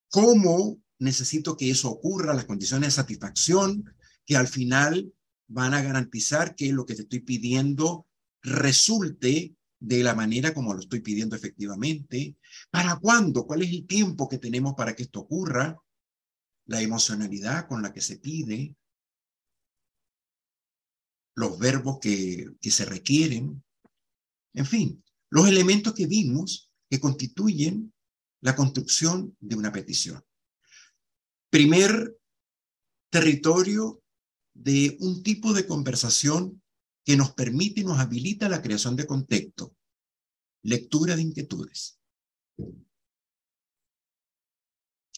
cómo 0.10 0.80
necesito 1.00 1.58
que 1.58 1.70
eso 1.70 1.90
ocurra, 1.90 2.34
las 2.34 2.46
condiciones 2.46 2.88
de 2.88 3.02
satisfacción 3.02 3.96
que 4.26 4.36
al 4.36 4.48
final 4.48 5.14
van 5.48 5.74
a 5.74 5.82
garantizar 5.82 6.56
que 6.56 6.72
lo 6.74 6.86
que 6.86 6.96
te 6.96 7.04
estoy 7.04 7.20
pidiendo 7.20 8.08
resulte 8.42 9.56
de 9.80 10.04
la 10.04 10.16
manera 10.16 10.54
como 10.54 10.74
lo 10.74 10.80
estoy 10.80 11.02
pidiendo 11.02 11.36
efectivamente. 11.36 12.38
¿Para 12.72 12.98
cuándo? 12.98 13.46
¿Cuál 13.46 13.62
es 13.62 13.70
el 13.70 13.86
tiempo 13.86 14.28
que 14.28 14.38
tenemos 14.38 14.74
para 14.76 14.96
que 14.96 15.04
esto 15.04 15.22
ocurra? 15.22 15.78
La 16.66 16.82
emocionalidad 16.82 17.68
con 17.68 17.82
la 17.82 17.94
que 17.94 18.02
se 18.02 18.18
pide, 18.18 18.76
los 21.36 21.60
verbos 21.60 22.00
que, 22.00 22.48
que 22.60 22.72
se 22.72 22.86
requieren, 22.86 23.64
en 24.54 24.66
fin, 24.66 25.04
los 25.30 25.48
elementos 25.48 25.94
que 25.94 26.08
vimos 26.08 26.72
que 26.90 27.00
constituyen 27.00 27.94
la 28.42 28.56
construcción 28.56 29.36
de 29.40 29.56
una 29.56 29.72
petición. 29.72 30.24
Primer 31.50 32.18
territorio 33.10 34.04
de 34.54 34.98
un 35.00 35.24
tipo 35.24 35.54
de 35.54 35.66
conversación 35.66 36.62
que 37.04 37.18
nos 37.18 37.34
permite 37.34 37.82
y 37.82 37.84
nos 37.84 38.00
habilita 38.00 38.50
la 38.50 38.62
creación 38.62 38.96
de 38.96 39.06
contexto, 39.06 39.76
lectura 40.64 41.16
de 41.16 41.22
inquietudes. 41.22 42.00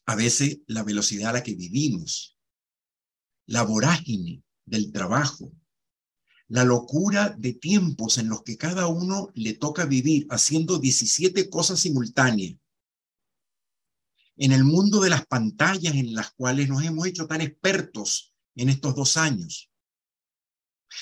A 0.06 0.16
veces 0.16 0.60
la 0.68 0.84
velocidad 0.84 1.30
a 1.30 1.34
la 1.34 1.44
que 1.44 1.56
vivimos, 1.56 2.38
la 3.46 3.64
vorágine 3.64 4.44
del 4.66 4.92
trabajo, 4.92 5.52
la 6.50 6.64
locura 6.64 7.30
de 7.38 7.54
tiempos 7.54 8.18
en 8.18 8.30
los 8.30 8.44
que 8.44 8.58
cada 8.58 8.88
uno 8.88 9.30
le 9.34 9.54
toca 9.54 9.86
vivir 9.86 10.28
haciendo 10.30 10.80
17 10.80 11.50
cosas 11.50 11.80
simultáneas. 11.82 12.58
En 14.38 14.52
el 14.52 14.64
mundo 14.64 15.02
de 15.02 15.10
las 15.10 15.26
pantallas 15.26 15.96
en 15.96 16.14
las 16.14 16.32
cuales 16.32 16.70
nos 16.70 16.84
hemos 16.84 17.08
hecho 17.08 17.28
tan 17.28 17.42
expertos 17.42 18.34
en 18.56 18.70
estos 18.70 18.96
dos 18.96 19.18
años. 19.18 19.70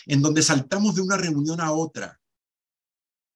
en 0.08 0.20
donde 0.20 0.42
saltamos 0.42 0.96
de 0.96 1.02
una 1.02 1.16
reunión 1.16 1.62
a 1.62 1.72
otra, 1.72 2.20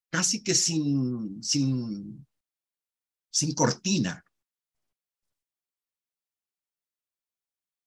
casi 0.10 0.44
que 0.44 0.56
sin, 0.56 1.42
sin, 1.44 2.26
sin 3.32 3.54
cortina. 3.54 4.26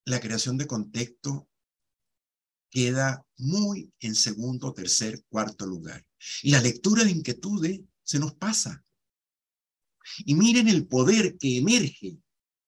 La 0.05 0.21
creación 0.21 0.57
de 0.57 0.69
contexto 0.69 1.49
queda 2.73 3.25
muy 3.37 3.93
en 4.01 4.15
segundo, 4.17 4.73
tercer, 4.73 5.23
cuarto 5.29 5.67
lugar. 5.67 6.05
Y 6.43 6.51
la 6.51 6.61
lectura 6.61 7.05
de 7.05 7.11
inquietudes 7.11 7.81
se 8.03 8.19
nos 8.19 8.35
pasa. 8.35 8.83
Y 10.25 10.35
miren 10.35 10.67
el 10.69 10.89
poder 10.89 11.37
que 11.39 11.59
emerge 11.59 12.19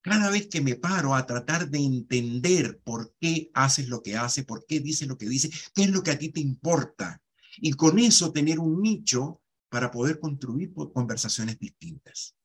cada 0.03 0.31
vez 0.31 0.49
que 0.49 0.61
me 0.61 0.77
paro 0.77 1.15
a 1.15 1.25
tratar 1.27 1.71
de 1.71 1.79
entender 1.79 2.79
por 2.85 3.15
qué 3.19 3.51
haces 3.55 3.89
lo 3.89 4.03
que 4.03 4.17
hace, 4.17 4.45
por 4.45 4.67
qué 4.67 4.79
dices 4.79 5.09
lo 5.09 5.17
que 5.17 5.27
dice, 5.27 5.51
qué 5.75 5.85
es 5.85 5.91
lo 5.91 6.03
que 6.03 6.11
a 6.11 6.19
ti 6.19 6.29
te 6.29 6.41
importa. 6.41 7.23
Y 7.57 7.73
con 7.73 7.99
eso 7.99 8.31
tener 8.31 8.59
un 8.59 8.83
nicho 8.83 9.41
para 9.71 9.91
poder 9.91 10.21
construir 10.21 10.73
conversaciones 10.75 11.59
distintas. 11.59 12.37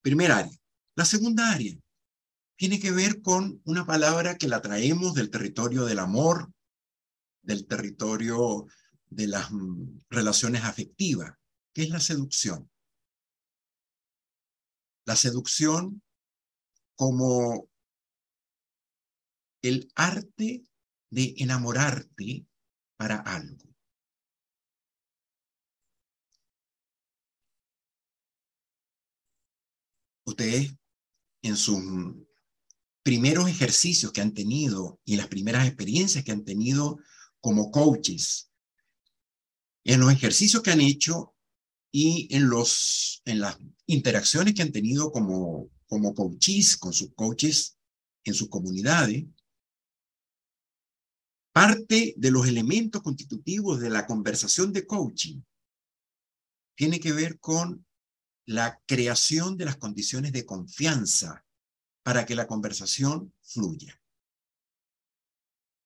Primera 0.00 0.38
área. 0.38 0.56
La 0.94 1.04
segunda 1.04 1.50
área 1.50 1.74
tiene 2.56 2.80
que 2.80 2.92
ver 2.92 3.20
con 3.22 3.60
una 3.64 3.84
palabra 3.84 4.36
que 4.36 4.48
la 4.48 4.62
traemos 4.62 5.14
del 5.14 5.30
territorio 5.30 5.84
del 5.84 5.98
amor, 5.98 6.52
del 7.42 7.66
territorio 7.66 8.66
de 9.06 9.26
las 9.26 9.50
mm, 9.50 9.98
relaciones 10.10 10.64
afectivas, 10.64 11.34
que 11.72 11.82
es 11.82 11.90
la 11.90 12.00
seducción. 12.00 12.70
La 15.04 15.16
seducción 15.16 16.02
como 16.94 17.68
el 19.62 19.90
arte 19.94 20.64
de 21.10 21.34
enamorarte 21.38 22.46
para 22.96 23.16
algo. 23.16 23.64
Ustedes 30.26 30.74
en 31.42 31.56
sus 31.56 31.82
primeros 33.04 33.48
ejercicios 33.48 34.10
que 34.12 34.22
han 34.22 34.32
tenido 34.32 34.98
y 35.04 35.16
las 35.16 35.28
primeras 35.28 35.66
experiencias 35.66 36.24
que 36.24 36.32
han 36.32 36.44
tenido 36.44 36.98
como 37.38 37.70
coaches, 37.70 38.50
en 39.84 40.00
los 40.00 40.10
ejercicios 40.10 40.62
que 40.62 40.70
han 40.70 40.80
hecho 40.80 41.36
y 41.92 42.34
en, 42.34 42.48
los, 42.48 43.20
en 43.26 43.40
las 43.40 43.58
interacciones 43.86 44.54
que 44.54 44.62
han 44.62 44.72
tenido 44.72 45.12
como, 45.12 45.68
como 45.86 46.14
coaches, 46.14 46.78
con 46.78 46.94
sus 46.94 47.12
coaches 47.14 47.78
en 48.24 48.32
sus 48.32 48.48
comunidades, 48.48 49.26
parte 51.52 52.14
de 52.16 52.30
los 52.30 52.48
elementos 52.48 53.02
constitutivos 53.02 53.80
de 53.80 53.90
la 53.90 54.06
conversación 54.06 54.72
de 54.72 54.86
coaching 54.86 55.42
tiene 56.74 56.98
que 56.98 57.12
ver 57.12 57.38
con 57.38 57.86
la 58.46 58.82
creación 58.86 59.58
de 59.58 59.66
las 59.66 59.76
condiciones 59.76 60.32
de 60.32 60.46
confianza 60.46 61.43
para 62.04 62.26
que 62.26 62.36
la 62.36 62.46
conversación 62.46 63.34
fluya. 63.42 64.00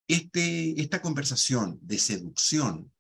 Este, 0.09 0.81
esta 0.81 1.01
conversación 1.01 1.79
de 1.83 1.99
seducción 1.99 2.93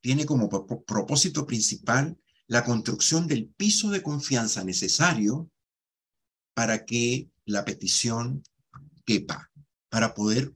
tiene 0.00 0.24
como 0.26 0.48
propósito 0.48 1.46
principal 1.46 2.18
la 2.46 2.64
construcción 2.64 3.26
del 3.26 3.48
piso 3.48 3.90
de 3.90 4.02
confianza 4.02 4.64
necesario 4.64 5.50
para 6.54 6.86
que 6.86 7.30
la 7.44 7.64
petición 7.64 8.42
quepa, 9.04 9.50
para 9.90 10.14
poder 10.14 10.54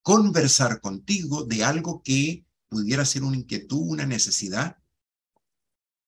conversar 0.00 0.80
contigo 0.80 1.44
de 1.44 1.64
algo 1.64 2.02
que 2.02 2.46
pudiera 2.68 3.04
ser 3.04 3.24
una 3.24 3.36
inquietud, 3.36 3.82
una 3.82 4.06
necesidad 4.06 4.78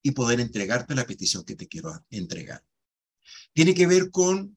y 0.02 0.12
poder 0.12 0.40
entregarte 0.40 0.94
la 0.94 1.06
petición 1.06 1.44
que 1.44 1.56
te 1.56 1.68
quiero 1.68 2.04
entregar. 2.09 2.64
Tiene 3.52 3.74
que 3.74 3.87
ver 3.87 4.11
con 4.11 4.56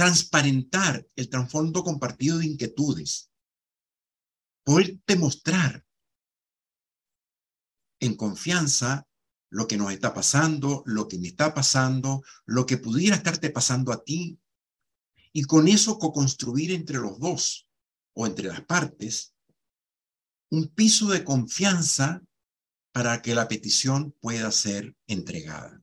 transparentar 0.00 1.06
el 1.14 1.28
trasfondo 1.28 1.84
compartido 1.84 2.38
de 2.38 2.46
inquietudes, 2.46 3.30
poderte 4.64 5.14
mostrar 5.16 5.84
en 8.00 8.16
confianza 8.16 9.06
lo 9.50 9.68
que 9.68 9.76
nos 9.76 9.92
está 9.92 10.14
pasando, 10.14 10.82
lo 10.86 11.06
que 11.06 11.18
me 11.18 11.28
está 11.28 11.52
pasando, 11.52 12.22
lo 12.46 12.64
que 12.64 12.78
pudiera 12.78 13.16
estarte 13.16 13.50
pasando 13.50 13.92
a 13.92 14.02
ti, 14.02 14.40
y 15.34 15.42
con 15.42 15.68
eso 15.68 15.98
co-construir 15.98 16.72
entre 16.72 16.96
los 16.96 17.18
dos 17.20 17.68
o 18.14 18.26
entre 18.26 18.48
las 18.48 18.64
partes 18.64 19.34
un 20.48 20.68
piso 20.68 21.08
de 21.08 21.24
confianza 21.24 22.22
para 22.90 23.20
que 23.20 23.34
la 23.34 23.48
petición 23.48 24.12
pueda 24.18 24.50
ser 24.50 24.96
entregada. 25.06 25.82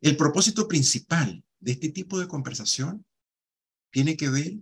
El 0.00 0.16
propósito 0.16 0.66
principal 0.66 1.44
de 1.60 1.70
este 1.70 1.90
tipo 1.90 2.18
de 2.18 2.26
conversación 2.26 3.06
tiene 3.90 4.16
que 4.16 4.28
ver 4.28 4.58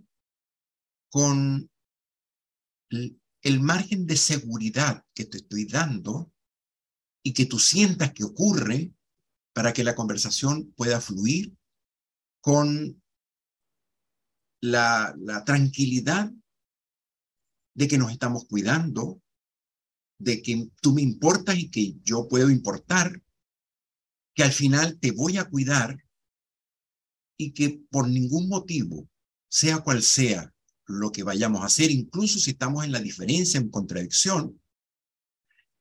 con 1.09 1.69
el 2.89 3.61
margen 3.61 4.05
de 4.05 4.17
seguridad 4.17 5.05
que 5.13 5.25
te 5.25 5.37
estoy 5.37 5.65
dando 5.65 6.31
y 7.23 7.33
que 7.33 7.45
tú 7.45 7.59
sientas 7.59 8.13
que 8.13 8.23
ocurre 8.23 8.93
para 9.53 9.73
que 9.73 9.83
la 9.83 9.95
conversación 9.95 10.71
pueda 10.73 11.01
fluir 11.01 11.55
con 12.41 13.01
la, 14.61 15.15
tranquilidad 15.45 16.31
de 17.75 17.87
que 17.87 17.97
nos 17.97 18.11
estamos 18.11 18.45
cuidando, 18.45 19.21
de 20.19 20.41
que 20.41 20.69
tú 20.81 20.93
me 20.93 21.01
importas 21.01 21.57
y 21.57 21.69
que 21.69 21.95
yo 22.03 22.27
puedo 22.27 22.49
importar, 22.49 23.21
que 24.33 24.43
al 24.43 24.51
final 24.51 24.99
te 24.99 25.11
voy 25.11 25.37
a 25.37 25.45
cuidar 25.45 25.97
y 27.37 27.53
que 27.53 27.81
por 27.89 28.07
ningún 28.07 28.49
motivo, 28.49 29.09
sea 29.49 29.79
cual 29.79 30.01
sea 30.01 30.53
lo 30.85 31.11
que 31.11 31.23
vayamos 31.23 31.61
a 31.61 31.65
hacer, 31.65 31.91
incluso 31.91 32.39
si 32.39 32.51
estamos 32.51 32.85
en 32.85 32.91
la 32.91 32.99
diferencia, 32.99 33.59
en 33.59 33.69
contradicción, 33.69 34.61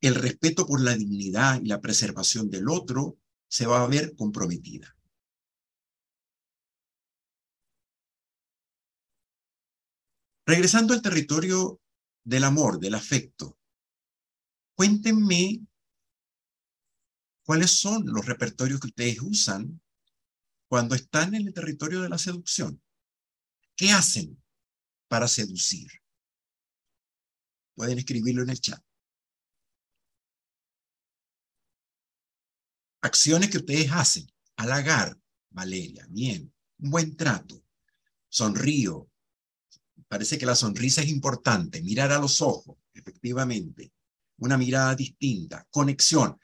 el 0.00 0.14
respeto 0.14 0.66
por 0.66 0.80
la 0.80 0.96
dignidad 0.96 1.60
y 1.62 1.66
la 1.66 1.80
preservación 1.80 2.50
del 2.50 2.68
otro 2.68 3.18
se 3.48 3.66
va 3.66 3.82
a 3.82 3.86
ver 3.86 4.14
comprometida. 4.16 4.94
Regresando 10.46 10.94
al 10.94 11.02
territorio 11.02 11.80
del 12.24 12.44
amor, 12.44 12.78
del 12.78 12.94
afecto, 12.94 13.58
Cuéntenme 14.78 15.66
cuáles 17.44 17.80
son 17.80 18.06
los 18.06 18.24
repertorios 18.24 18.78
que 18.78 18.86
ustedes 18.86 19.20
usan 19.20 19.80
cuando 20.68 20.94
están 20.94 21.34
en 21.34 21.48
el 21.48 21.52
territorio 21.52 22.00
de 22.00 22.08
la 22.08 22.16
seducción. 22.16 22.80
¿Qué 23.78 23.92
hacen 23.92 24.36
para 25.08 25.28
seducir? 25.28 25.88
Pueden 27.74 27.98
escribirlo 27.98 28.42
en 28.42 28.50
el 28.50 28.60
chat. 28.60 28.82
Acciones 33.00 33.48
que 33.48 33.58
ustedes 33.58 33.90
hacen. 33.92 34.26
Halagar, 34.56 35.16
Valeria, 35.50 36.04
bien. 36.10 36.52
Un 36.80 36.90
buen 36.90 37.16
trato. 37.16 37.64
Sonrío. 38.28 39.08
Parece 40.08 40.36
que 40.36 40.46
la 40.46 40.56
sonrisa 40.56 41.00
es 41.00 41.08
importante. 41.08 41.80
Mirar 41.80 42.12
a 42.12 42.18
los 42.18 42.42
ojos, 42.42 42.76
efectivamente 42.92 43.92
una 44.38 44.56
mirada 44.56 44.94
distinta, 44.94 45.66
conexión. 45.70 46.38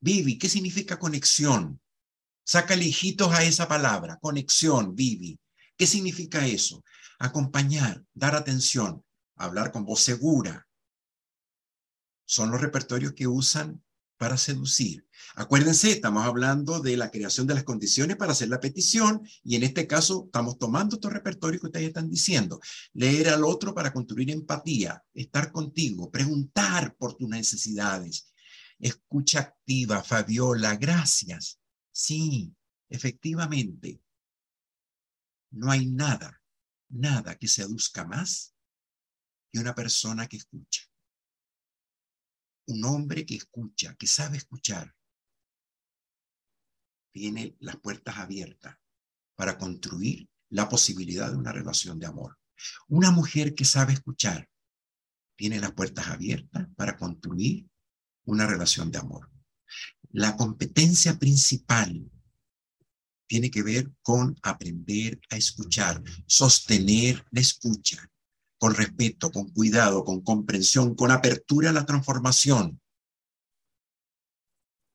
Vivi, 0.00 0.38
¿qué 0.38 0.48
significa 0.48 0.98
conexión? 0.98 1.80
Sácale 2.44 2.84
hijitos 2.84 3.32
a 3.32 3.42
esa 3.42 3.66
palabra, 3.66 4.18
conexión, 4.20 4.94
Vivi. 4.94 5.38
¿Qué 5.76 5.86
significa 5.86 6.46
eso? 6.46 6.82
Acompañar, 7.18 8.04
dar 8.14 8.34
atención, 8.34 9.04
hablar 9.36 9.72
con 9.72 9.84
voz 9.84 10.00
segura. 10.00 10.66
Son 12.24 12.50
los 12.50 12.60
repertorios 12.60 13.12
que 13.12 13.26
usan 13.26 13.82
para 14.16 14.36
seducir. 14.36 15.06
Acuérdense, 15.34 15.90
estamos 15.90 16.24
hablando 16.24 16.80
de 16.80 16.96
la 16.96 17.10
creación 17.10 17.46
de 17.46 17.54
las 17.54 17.64
condiciones 17.64 18.16
para 18.16 18.32
hacer 18.32 18.48
la 18.48 18.60
petición 18.60 19.22
y 19.44 19.56
en 19.56 19.62
este 19.62 19.86
caso 19.86 20.24
estamos 20.26 20.58
tomando 20.58 20.96
estos 20.96 21.12
repertorios 21.12 21.60
que 21.60 21.66
ustedes 21.66 21.88
están 21.88 22.08
diciendo. 22.08 22.60
Leer 22.94 23.28
al 23.28 23.44
otro 23.44 23.74
para 23.74 23.92
construir 23.92 24.30
empatía, 24.30 25.02
estar 25.12 25.52
contigo, 25.52 26.10
preguntar 26.10 26.96
por 26.96 27.14
tus 27.14 27.28
necesidades. 27.28 28.32
Escucha 28.78 29.40
activa, 29.40 30.02
Fabiola, 30.02 30.76
gracias. 30.76 31.58
Sí, 31.92 32.54
efectivamente. 32.88 34.00
No 35.50 35.70
hay 35.70 35.86
nada, 35.86 36.42
nada 36.88 37.36
que 37.36 37.48
seduzca 37.48 38.04
más 38.04 38.54
que 39.52 39.60
una 39.60 39.74
persona 39.74 40.26
que 40.26 40.36
escucha 40.36 40.82
un 42.66 42.84
hombre 42.84 43.24
que 43.24 43.36
escucha, 43.36 43.94
que 43.94 44.06
sabe 44.06 44.38
escuchar, 44.38 44.94
tiene 47.12 47.56
las 47.60 47.76
puertas 47.76 48.18
abiertas 48.18 48.76
para 49.34 49.56
construir 49.56 50.28
la 50.50 50.68
posibilidad 50.68 51.30
de 51.30 51.36
una 51.36 51.52
relación 51.52 51.98
de 51.98 52.06
amor. 52.06 52.38
Una 52.88 53.10
mujer 53.10 53.54
que 53.54 53.64
sabe 53.64 53.92
escuchar 53.92 54.48
tiene 55.36 55.60
las 55.60 55.72
puertas 55.72 56.08
abiertas 56.08 56.66
para 56.76 56.96
construir 56.96 57.66
una 58.24 58.46
relación 58.46 58.90
de 58.90 58.98
amor. 58.98 59.30
La 60.10 60.36
competencia 60.36 61.18
principal 61.18 62.10
tiene 63.26 63.50
que 63.50 63.62
ver 63.62 63.90
con 64.02 64.36
aprender 64.42 65.20
a 65.30 65.36
escuchar, 65.36 66.02
sostener 66.26 67.24
la 67.30 67.40
escucha, 67.40 68.10
con 68.58 68.74
respeto, 68.74 69.30
con 69.30 69.50
cuidado, 69.50 70.04
con 70.04 70.22
comprensión, 70.22 70.94
con 70.94 71.10
apertura 71.10 71.70
a 71.70 71.72
la 71.72 71.86
transformación. 71.86 72.80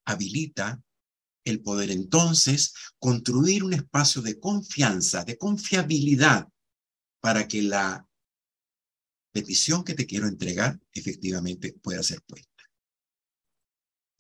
Habilita 0.06 0.82
el 1.44 1.62
poder 1.62 1.92
entonces 1.92 2.74
construir 3.00 3.64
un 3.64 3.74
espacio 3.74 4.22
de 4.22 4.40
confianza, 4.40 5.24
de 5.24 5.38
confiabilidad, 5.38 6.48
para 7.22 7.48
que 7.48 7.62
la 7.62 8.08
petición 9.32 9.84
que 9.84 9.94
te 9.94 10.06
quiero 10.06 10.28
entregar 10.28 10.80
efectivamente 10.92 11.74
pueda 11.82 12.04
ser 12.04 12.22
puesta. 12.24 12.50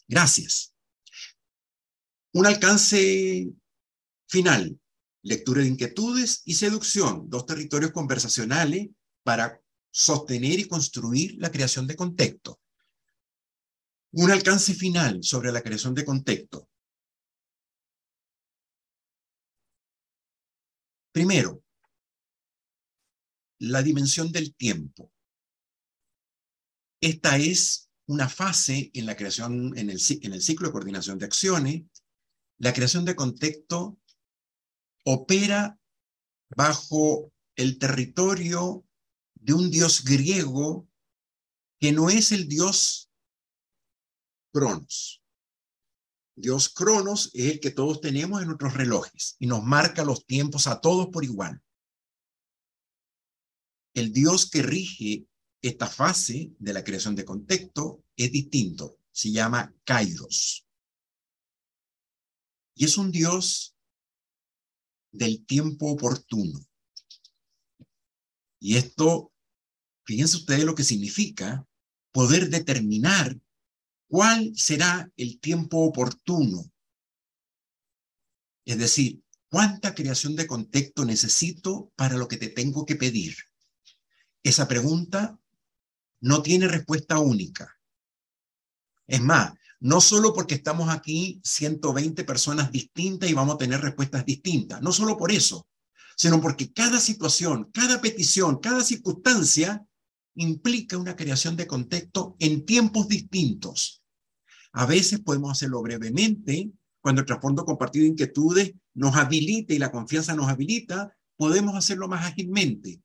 Gracias. 0.08 0.74
Un 2.34 2.45
alcance 2.45 3.52
final, 4.32 4.80
lectura 5.24 5.62
de 5.62 5.67
inquietudes 5.67 6.41
y 6.46 6.56
seducción, 6.56 7.30
dos 7.30 7.46
territorios 7.46 7.91
conversacionales 7.91 8.89
para 9.24 9.62
sostener 9.91 10.58
y 10.58 10.70
construir 10.70 11.36
la 11.38 11.52
creación 11.52 11.86
de 11.86 11.98
contexto. 11.98 12.62
Un 14.13 14.32
alcance 14.32 14.74
final 14.74 15.22
sobre 15.22 15.52
la 15.52 15.62
creación 15.62 15.94
de 15.94 16.06
contexto. 16.06 16.70
Primero, 21.12 21.62
la 23.60 23.84
dimensión 23.84 24.32
del 24.32 24.56
tiempo. 24.56 25.12
Esta 27.02 27.38
es 27.38 27.89
una 28.06 28.30
fase 28.30 28.91
en 28.94 29.06
la 29.06 29.17
creación, 29.17 29.78
en 29.78 29.89
el, 29.89 30.00
en 30.22 30.34
el 30.34 30.41
ciclo 30.41 30.67
de 30.67 30.72
coordinación 30.72 31.17
de 31.17 31.26
acciones. 31.26 31.84
La 32.60 32.74
creación 32.74 33.04
de 33.04 33.15
contexto 33.15 33.98
opera 35.04 35.80
bajo 36.56 37.32
el 37.56 37.80
territorio 37.80 38.86
de 39.36 39.54
un 39.54 39.72
dios 39.72 40.04
griego 40.04 40.88
que 41.80 41.92
no 41.92 42.10
es 42.10 42.32
el 42.32 42.48
dios 42.48 43.10
Cronos. 44.54 45.24
Dios 46.36 46.70
Cronos 46.70 47.32
es 47.34 47.54
el 47.54 47.60
que 47.60 47.72
todos 47.72 48.02
tenemos 48.02 48.42
en 48.42 48.48
nuestros 48.48 48.74
relojes 48.74 49.36
y 49.40 49.48
nos 49.48 49.64
marca 49.64 50.04
los 50.04 50.26
tiempos 50.26 50.68
a 50.68 50.82
todos 50.82 51.08
por 51.08 51.24
igual. 51.24 51.62
El 53.94 54.14
Dios 54.14 54.50
que 54.50 54.62
rige 54.62 55.28
esta 55.62 55.88
fase 55.88 56.54
de 56.58 56.74
la 56.74 56.84
creación 56.84 57.16
de 57.16 57.26
contexto 57.26 58.04
es 58.16 58.32
distinto, 58.32 58.98
se 59.12 59.32
llama 59.32 59.74
Kairos. 59.84 60.66
Y 62.74 62.86
es 62.86 62.98
un 62.98 63.12
Dios 63.12 63.76
del 65.12 65.45
tiempo 65.45 65.91
oportuno. 65.91 66.60
Y 68.60 68.78
esto, 68.78 69.32
fíjense 70.06 70.38
ustedes 70.38 70.63
lo 70.63 70.76
que 70.76 70.84
significa 70.84 71.67
poder 72.12 72.50
determinar 72.50 73.39
cuál 74.08 74.52
será 74.56 75.12
el 75.17 75.39
tiempo 75.39 75.80
oportuno. 75.80 76.71
Es 78.65 78.78
decir, 78.78 79.24
cuánta 79.50 79.95
creación 79.95 80.36
de 80.36 80.47
contexto 80.47 81.06
necesito 81.06 81.91
para 81.95 82.17
lo 82.17 82.28
que 82.28 82.38
te 82.38 82.50
tengo 82.50 82.86
que 82.86 82.95
pedir. 82.95 83.36
Esa 84.43 84.67
pregunta 84.67 85.39
no 86.19 86.41
tiene 86.41 86.67
respuesta 86.67 87.19
única. 87.19 87.80
Es 89.08 89.21
más, 89.21 89.54
no 89.82 90.00
solo 90.00 90.34
porque 90.34 90.56
estamos 90.56 90.89
aquí 90.89 91.41
120 91.44 92.24
personas 92.24 92.72
distintas 92.72 93.30
y 93.30 93.34
vamos 93.34 93.56
a 93.56 93.58
tener 93.58 93.82
respuestas 93.82 94.26
distintas, 94.26 94.82
no 94.82 94.91
solo 94.91 95.17
por 95.17 95.32
eso, 95.32 95.67
sino 96.15 96.39
porque 96.39 96.72
cada 96.72 97.00
situación, 97.00 97.70
cada 97.74 98.00
petición, 98.00 98.60
cada 98.60 98.84
circunstancia 98.84 99.84
implica 100.36 100.98
una 100.98 101.15
creación 101.15 101.56
de 101.56 101.65
contexto 101.65 102.36
en 102.39 102.63
tiempos 102.63 103.08
distintos. 103.08 104.04
A 104.72 104.86
veces 104.86 105.20
podemos 105.20 105.52
hacerlo 105.52 105.82
brevemente, 105.82 106.72
cuando 107.02 107.22
el 107.22 107.28
trasfondo 107.28 107.65
compartido 107.65 108.04
de 108.04 108.10
inquietudes 108.10 108.74
nos 108.94 109.15
habilita 109.15 109.74
y 109.74 109.80
la 109.80 109.91
confianza 109.91 110.36
nos 110.36 110.48
habilita, 110.48 111.17
podemos 111.36 111.76
hacerlo 111.76 112.08
más 112.08 112.24
ágilmente 112.26 113.02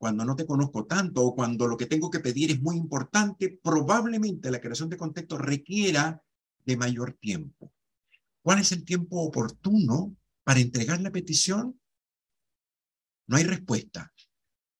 cuando 0.00 0.24
no 0.24 0.34
te 0.34 0.46
conozco 0.46 0.86
tanto 0.86 1.22
o 1.22 1.34
cuando 1.34 1.68
lo 1.68 1.76
que 1.76 1.84
tengo 1.84 2.10
que 2.10 2.20
pedir 2.20 2.50
es 2.50 2.62
muy 2.62 2.78
importante, 2.78 3.60
probablemente 3.62 4.50
la 4.50 4.58
creación 4.58 4.88
de 4.88 4.96
contexto 4.96 5.36
requiera 5.36 6.24
de 6.64 6.76
mayor 6.78 7.18
tiempo. 7.20 7.70
¿Cuál 8.40 8.60
es 8.60 8.72
el 8.72 8.86
tiempo 8.86 9.20
oportuno 9.20 10.16
para 10.42 10.60
entregar 10.60 11.02
la 11.02 11.12
petición? 11.12 11.78
No 13.26 13.36
hay 13.36 13.44
respuesta, 13.44 14.10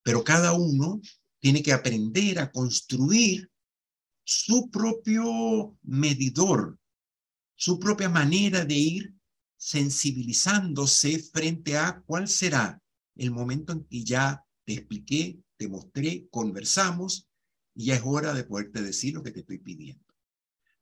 pero 0.03 0.25
cada 0.25 0.55
uno 0.55 1.03
tiene 1.39 1.63
que 1.63 1.75
aprender 1.75 2.39
a 2.39 2.51
construir 2.51 3.51
su 4.25 4.71
propio 4.71 5.77
medidor, 5.83 6.79
su 7.57 7.79
propia 7.79 8.09
manera 8.09 8.65
de 8.65 8.75
ir 8.75 9.15
sensibilizándose 9.59 11.19
frente 11.19 11.77
a 11.77 12.01
cuál 12.07 12.27
será 12.27 12.81
el 13.17 13.31
momento 13.33 13.75
en 13.75 13.85
que 13.85 14.03
ya 14.03 14.47
te 14.65 14.75
expliqué, 14.75 15.41
te 15.57 15.69
mostré, 15.69 16.29
conversamos 16.31 17.29
y 17.75 17.87
ya 17.87 17.97
es 17.97 18.03
hora 18.05 18.35
de 18.35 18.45
poderte 18.45 18.83
decir 18.83 19.15
lo 19.15 19.23
que 19.23 19.31
te 19.31 19.41
estoy 19.41 19.59
pidiendo. 19.59 20.05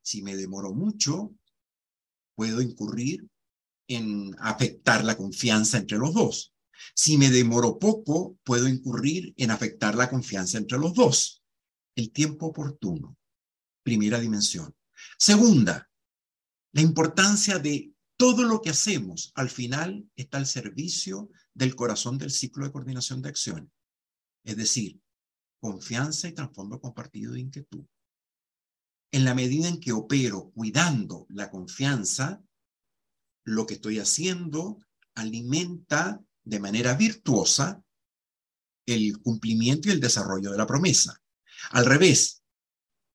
Si 0.03 0.23
me 0.23 0.37
demoro 0.37 0.75
mucho, 0.75 1.35
puedo 2.35 2.61
incurrir 2.61 3.29
en 3.89 4.35
afectar 4.39 5.05
la 5.05 5.17
confianza 5.17 5.79
entre 5.79 5.99
los 5.99 6.15
dos. 6.15 6.55
Si 6.95 7.19
me 7.19 7.31
demoro 7.31 7.79
poco, 7.79 8.39
puedo 8.45 8.69
incurrir 8.69 9.35
en 9.37 9.51
afectar 9.51 9.95
la 9.95 10.09
confianza 10.09 10.59
entre 10.59 10.79
los 10.79 10.95
dos. 10.95 11.43
El 11.97 12.13
tiempo 12.13 12.47
oportuno, 12.47 13.17
primera 13.83 14.21
dimensión. 14.21 14.75
Segunda, 15.19 15.91
la 16.73 16.81
importancia 16.83 17.59
de 17.59 17.93
todo 18.19 18.43
lo 18.43 18.61
que 18.61 18.71
hacemos 18.71 19.33
al 19.37 19.49
final 19.49 20.11
está 20.17 20.39
al 20.39 20.47
servicio 20.47 21.31
del 21.55 21.77
corazón 21.77 22.19
del 22.19 22.33
ciclo 22.33 22.67
de 22.67 22.73
coordinación 22.73 23.23
de 23.23 23.29
acción. 23.29 23.73
Es 24.45 24.57
decir, 24.57 25.01
confianza 25.61 26.29
y 26.29 26.33
trasfondo 26.33 26.81
compartido 26.81 27.33
de 27.33 27.41
inquietud. 27.41 27.85
En 29.13 29.25
la 29.25 29.35
medida 29.35 29.69
en 29.69 29.81
que 29.81 29.93
opero 29.93 30.51
cuidando 30.51 31.27
la 31.31 31.49
confianza, 31.49 32.43
lo 33.45 33.67
que 33.67 33.75
estoy 33.75 34.01
haciendo 34.01 34.79
alimenta 35.15 36.21
de 36.45 36.61
manera 36.61 36.95
virtuosa 36.95 37.83
el 38.85 39.21
cumplimiento 39.21 39.89
y 39.89 39.93
el 39.93 40.01
desarrollo 40.01 40.51
de 40.51 40.59
la 40.59 40.67
promesa. 40.67 41.23
Al 41.71 41.87
revés, 41.87 42.43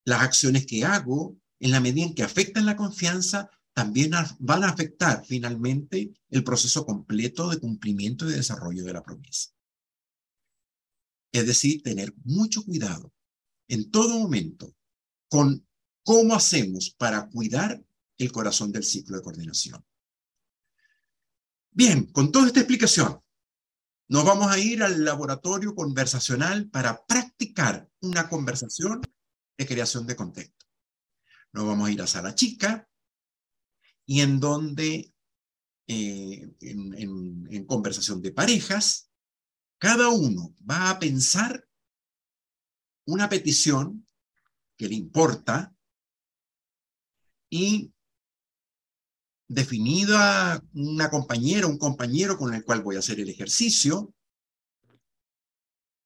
las 0.04 0.22
acciones 0.22 0.66
que 0.66 0.84
hago, 0.84 1.36
en 1.60 1.72
la 1.72 1.80
medida 1.80 2.06
en 2.06 2.14
que 2.14 2.22
afectan 2.22 2.64
la 2.64 2.76
confianza, 2.76 3.50
también 3.74 4.12
van 4.38 4.62
a 4.62 4.68
afectar 4.68 5.24
finalmente 5.26 6.14
el 6.30 6.44
proceso 6.44 6.86
completo 6.86 7.50
de 7.50 7.58
cumplimiento 7.58 8.28
y 8.28 8.32
desarrollo 8.32 8.84
de 8.84 8.92
la 8.92 9.02
promesa. 9.02 9.50
Es 11.32 11.46
decir, 11.46 11.82
tener 11.82 12.14
mucho 12.22 12.64
cuidado 12.64 13.12
en 13.66 13.90
todo 13.90 14.20
momento 14.20 14.72
con 15.28 15.66
cómo 16.04 16.36
hacemos 16.36 16.94
para 16.96 17.28
cuidar 17.28 17.84
el 18.16 18.30
corazón 18.30 18.70
del 18.70 18.84
ciclo 18.84 19.16
de 19.16 19.22
coordinación. 19.24 19.84
Bien, 21.72 22.06
con 22.06 22.30
toda 22.30 22.46
esta 22.46 22.60
explicación, 22.60 23.20
nos 24.06 24.24
vamos 24.24 24.52
a 24.52 24.58
ir 24.60 24.84
al 24.84 25.04
laboratorio 25.04 25.74
conversacional 25.74 26.70
para 26.70 27.04
practicar 27.04 27.90
una 28.00 28.28
conversación 28.28 29.00
de 29.58 29.66
creación 29.66 30.06
de 30.06 30.14
contexto. 30.14 30.66
Nos 31.52 31.66
vamos 31.66 31.88
a 31.88 31.90
ir 31.90 32.00
a 32.00 32.06
sala 32.06 32.36
chica 32.36 32.88
y 34.06 34.20
en 34.20 34.40
donde, 34.40 35.12
eh, 35.86 36.54
en 36.60 37.64
conversación 37.66 38.20
de 38.22 38.32
parejas, 38.32 39.10
cada 39.78 40.08
uno 40.08 40.54
va 40.68 40.90
a 40.90 40.98
pensar 40.98 41.66
una 43.06 43.28
petición 43.28 44.06
que 44.76 44.88
le 44.88 44.94
importa 44.94 45.74
y 47.50 47.92
definida 49.46 50.62
una 50.72 51.10
compañera, 51.10 51.66
un 51.66 51.78
compañero 51.78 52.36
con 52.36 52.54
el 52.54 52.64
cual 52.64 52.82
voy 52.82 52.96
a 52.96 53.00
hacer 53.00 53.20
el 53.20 53.28
ejercicio, 53.28 54.14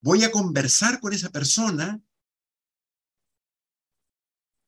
voy 0.01 0.25
a 0.25 0.31
conversar 0.31 1.01
con 1.01 1.13
esa 1.13 1.31
persona 1.31 2.01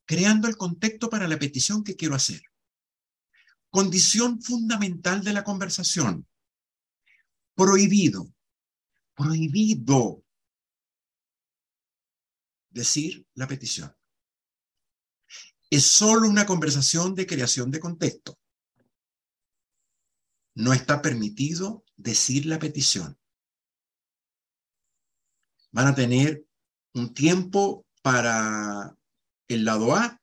creando 0.07 0.49
el 0.49 0.57
contexto 0.57 1.09
para 1.11 1.29
la 1.29 1.39
petición 1.39 1.85
que 1.85 1.97
quiero 1.97 2.15
hacer. 2.15 2.43
Condición 3.71 4.43
fundamental 4.43 5.23
de 5.23 5.33
la 5.33 5.45
conversación. 5.45 6.27
Prohibido 7.55 8.33
prohibido 9.21 10.25
decir 12.71 13.27
la 13.35 13.47
petición. 13.47 13.95
Es 15.69 15.85
solo 15.85 16.29
una 16.29 16.47
conversación 16.47 17.15
de 17.15 17.27
creación 17.27 17.71
de 17.71 17.81
contexto. 17.81 18.39
No 20.55 20.73
está 20.73 21.01
permitido 21.03 21.85
decir 21.97 22.47
la 22.47 22.59
petición. 22.59 23.19
Van 25.71 25.87
a 25.87 25.95
tener 25.95 26.45
un 26.95 27.15
tiempo 27.15 27.87
para 28.03 28.97
el 29.49 29.65
lado 29.65 29.95
A. 29.95 30.20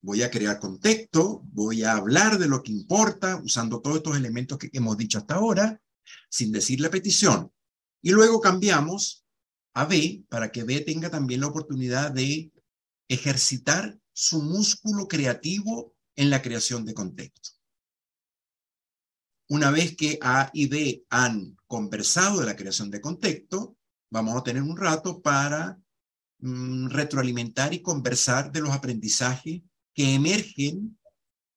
Voy 0.00 0.22
a 0.22 0.30
crear 0.30 0.60
contexto, 0.60 1.42
voy 1.52 1.82
a 1.82 1.92
hablar 1.92 2.38
de 2.38 2.48
lo 2.48 2.62
que 2.62 2.72
importa 2.72 3.40
usando 3.42 3.80
todos 3.80 3.96
estos 3.96 4.16
elementos 4.16 4.58
que 4.58 4.70
hemos 4.72 4.96
dicho 4.96 5.18
hasta 5.18 5.34
ahora, 5.34 5.80
sin 6.30 6.52
decir 6.52 6.80
la 6.80 6.90
petición. 6.90 7.52
Y 8.00 8.12
luego 8.12 8.40
cambiamos 8.40 9.24
a 9.74 9.86
B 9.86 10.24
para 10.28 10.52
que 10.52 10.62
B 10.62 10.80
tenga 10.82 11.10
también 11.10 11.40
la 11.40 11.48
oportunidad 11.48 12.12
de 12.12 12.52
ejercitar 13.08 13.98
su 14.12 14.42
músculo 14.42 15.08
creativo 15.08 15.96
en 16.14 16.30
la 16.30 16.42
creación 16.42 16.84
de 16.84 16.94
contexto. 16.94 17.50
Una 19.48 19.70
vez 19.70 19.96
que 19.96 20.18
A 20.20 20.50
y 20.52 20.66
B 20.66 21.04
han 21.08 21.56
conversado 21.66 22.40
de 22.40 22.46
la 22.46 22.56
creación 22.56 22.90
de 22.90 23.00
contexto, 23.00 23.76
vamos 24.10 24.36
a 24.36 24.42
tener 24.42 24.62
un 24.62 24.76
rato 24.76 25.22
para 25.22 25.80
mm, 26.40 26.88
retroalimentar 26.88 27.72
y 27.72 27.80
conversar 27.80 28.52
de 28.52 28.60
los 28.60 28.72
aprendizajes 28.72 29.62
que 29.98 30.14
emergen 30.14 30.96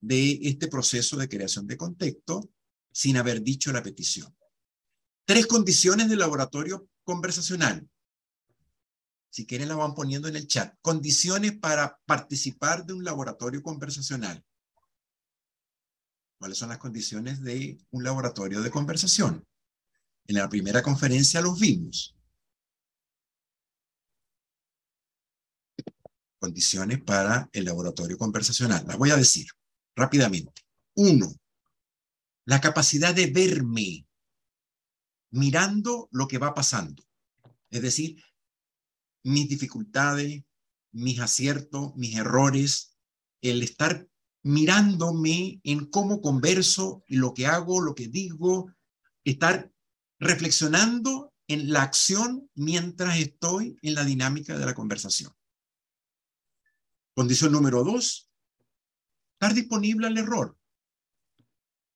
de 0.00 0.36
este 0.42 0.66
proceso 0.66 1.16
de 1.16 1.28
creación 1.28 1.64
de 1.68 1.76
contexto 1.76 2.50
sin 2.90 3.16
haber 3.16 3.40
dicho 3.40 3.70
la 3.70 3.84
petición. 3.84 4.36
Tres 5.24 5.46
condiciones 5.46 6.08
del 6.08 6.18
laboratorio 6.18 6.88
conversacional. 7.04 7.88
Si 9.30 9.46
quieren 9.46 9.68
la 9.68 9.76
van 9.76 9.94
poniendo 9.94 10.26
en 10.26 10.34
el 10.34 10.48
chat. 10.48 10.74
Condiciones 10.82 11.56
para 11.56 12.00
participar 12.04 12.84
de 12.84 12.94
un 12.94 13.04
laboratorio 13.04 13.62
conversacional. 13.62 14.44
¿Cuáles 16.36 16.58
son 16.58 16.70
las 16.70 16.78
condiciones 16.78 17.42
de 17.42 17.78
un 17.92 18.02
laboratorio 18.02 18.60
de 18.60 18.72
conversación? 18.72 19.46
En 20.26 20.34
la 20.34 20.48
primera 20.48 20.82
conferencia 20.82 21.40
los 21.40 21.60
vimos. 21.60 22.16
Condiciones 26.42 27.00
para 27.00 27.48
el 27.52 27.66
laboratorio 27.66 28.18
conversacional. 28.18 28.84
Las 28.88 28.98
voy 28.98 29.12
a 29.12 29.16
decir 29.16 29.46
rápidamente. 29.94 30.62
Uno, 30.96 31.32
la 32.44 32.60
capacidad 32.60 33.14
de 33.14 33.28
verme 33.28 34.04
mirando 35.30 36.08
lo 36.10 36.26
que 36.26 36.38
va 36.38 36.52
pasando. 36.52 37.04
Es 37.70 37.80
decir, 37.80 38.20
mis 39.22 39.48
dificultades, 39.48 40.42
mis 40.90 41.20
aciertos, 41.20 41.94
mis 41.94 42.16
errores, 42.16 42.96
el 43.40 43.62
estar 43.62 44.08
mirándome 44.42 45.60
en 45.62 45.86
cómo 45.86 46.20
converso, 46.20 47.04
lo 47.06 47.34
que 47.34 47.46
hago, 47.46 47.80
lo 47.80 47.94
que 47.94 48.08
digo, 48.08 48.74
estar 49.22 49.70
reflexionando 50.18 51.32
en 51.46 51.72
la 51.72 51.82
acción 51.82 52.50
mientras 52.56 53.16
estoy 53.16 53.76
en 53.82 53.94
la 53.94 54.04
dinámica 54.04 54.58
de 54.58 54.66
la 54.66 54.74
conversación. 54.74 55.32
Condición 57.14 57.52
número 57.52 57.84
dos, 57.84 58.30
estar 59.34 59.54
disponible 59.54 60.06
al 60.06 60.16
error, 60.16 60.56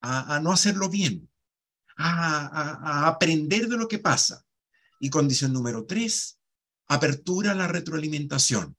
a, 0.01 0.37
a 0.37 0.41
no 0.41 0.53
hacerlo 0.53 0.89
bien, 0.89 1.29
a, 1.97 3.09
aprender 3.09 3.69
de 3.69 3.77
lo 3.77 3.89
que 3.89 3.99
pasa. 3.99 4.45
Y 5.01 5.11
condición 5.11 5.53
número 5.53 5.85
tres, 5.85 6.39
apertura 6.89 7.53
a 7.53 7.55
la 7.55 7.69
retroalimentación, 7.69 8.77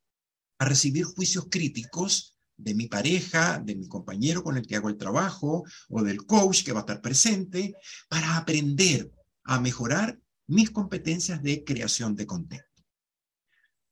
a 0.59 0.65
recibir 0.65 1.05
juicios 1.05 1.47
críticos 1.49 2.37
de 2.55 2.73
mi 2.73 2.87
pareja, 2.87 3.59
de 3.59 3.75
mi 3.75 3.87
compañero 3.87 4.43
con 4.43 4.57
el 4.57 4.65
que 4.65 4.75
hago 4.75 4.89
el 4.89 4.97
trabajo 4.97 5.63
o 5.89 6.03
del 6.03 6.25
coach 6.25 6.63
que 6.63 6.71
va 6.71 6.79
a 6.79 6.81
estar 6.81 7.01
presente 7.01 7.75
para 8.09 8.37
aprender 8.37 9.11
a 9.43 9.59
mejorar 9.59 10.19
mis 10.47 10.71
competencias 10.71 11.43
de 11.43 11.63
creación 11.63 12.15
de 12.15 12.25
contenido. 12.25 12.65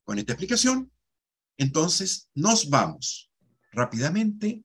Con 0.03 0.17
esta 0.17 0.33
explicación, 0.33 0.91
entonces 1.57 2.29
nos 2.33 2.69
vamos 2.69 3.31
rápidamente 3.71 4.63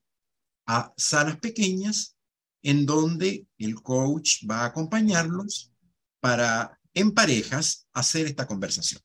a 0.65 0.93
salas 0.97 1.37
pequeñas 1.37 2.15
en 2.63 2.85
donde 2.85 3.47
el 3.57 3.81
coach 3.81 4.45
va 4.49 4.61
a 4.61 4.65
acompañarlos 4.65 5.71
para, 6.19 6.79
en 6.93 7.11
parejas, 7.11 7.87
hacer 7.93 8.27
esta 8.27 8.47
conversación. 8.47 9.01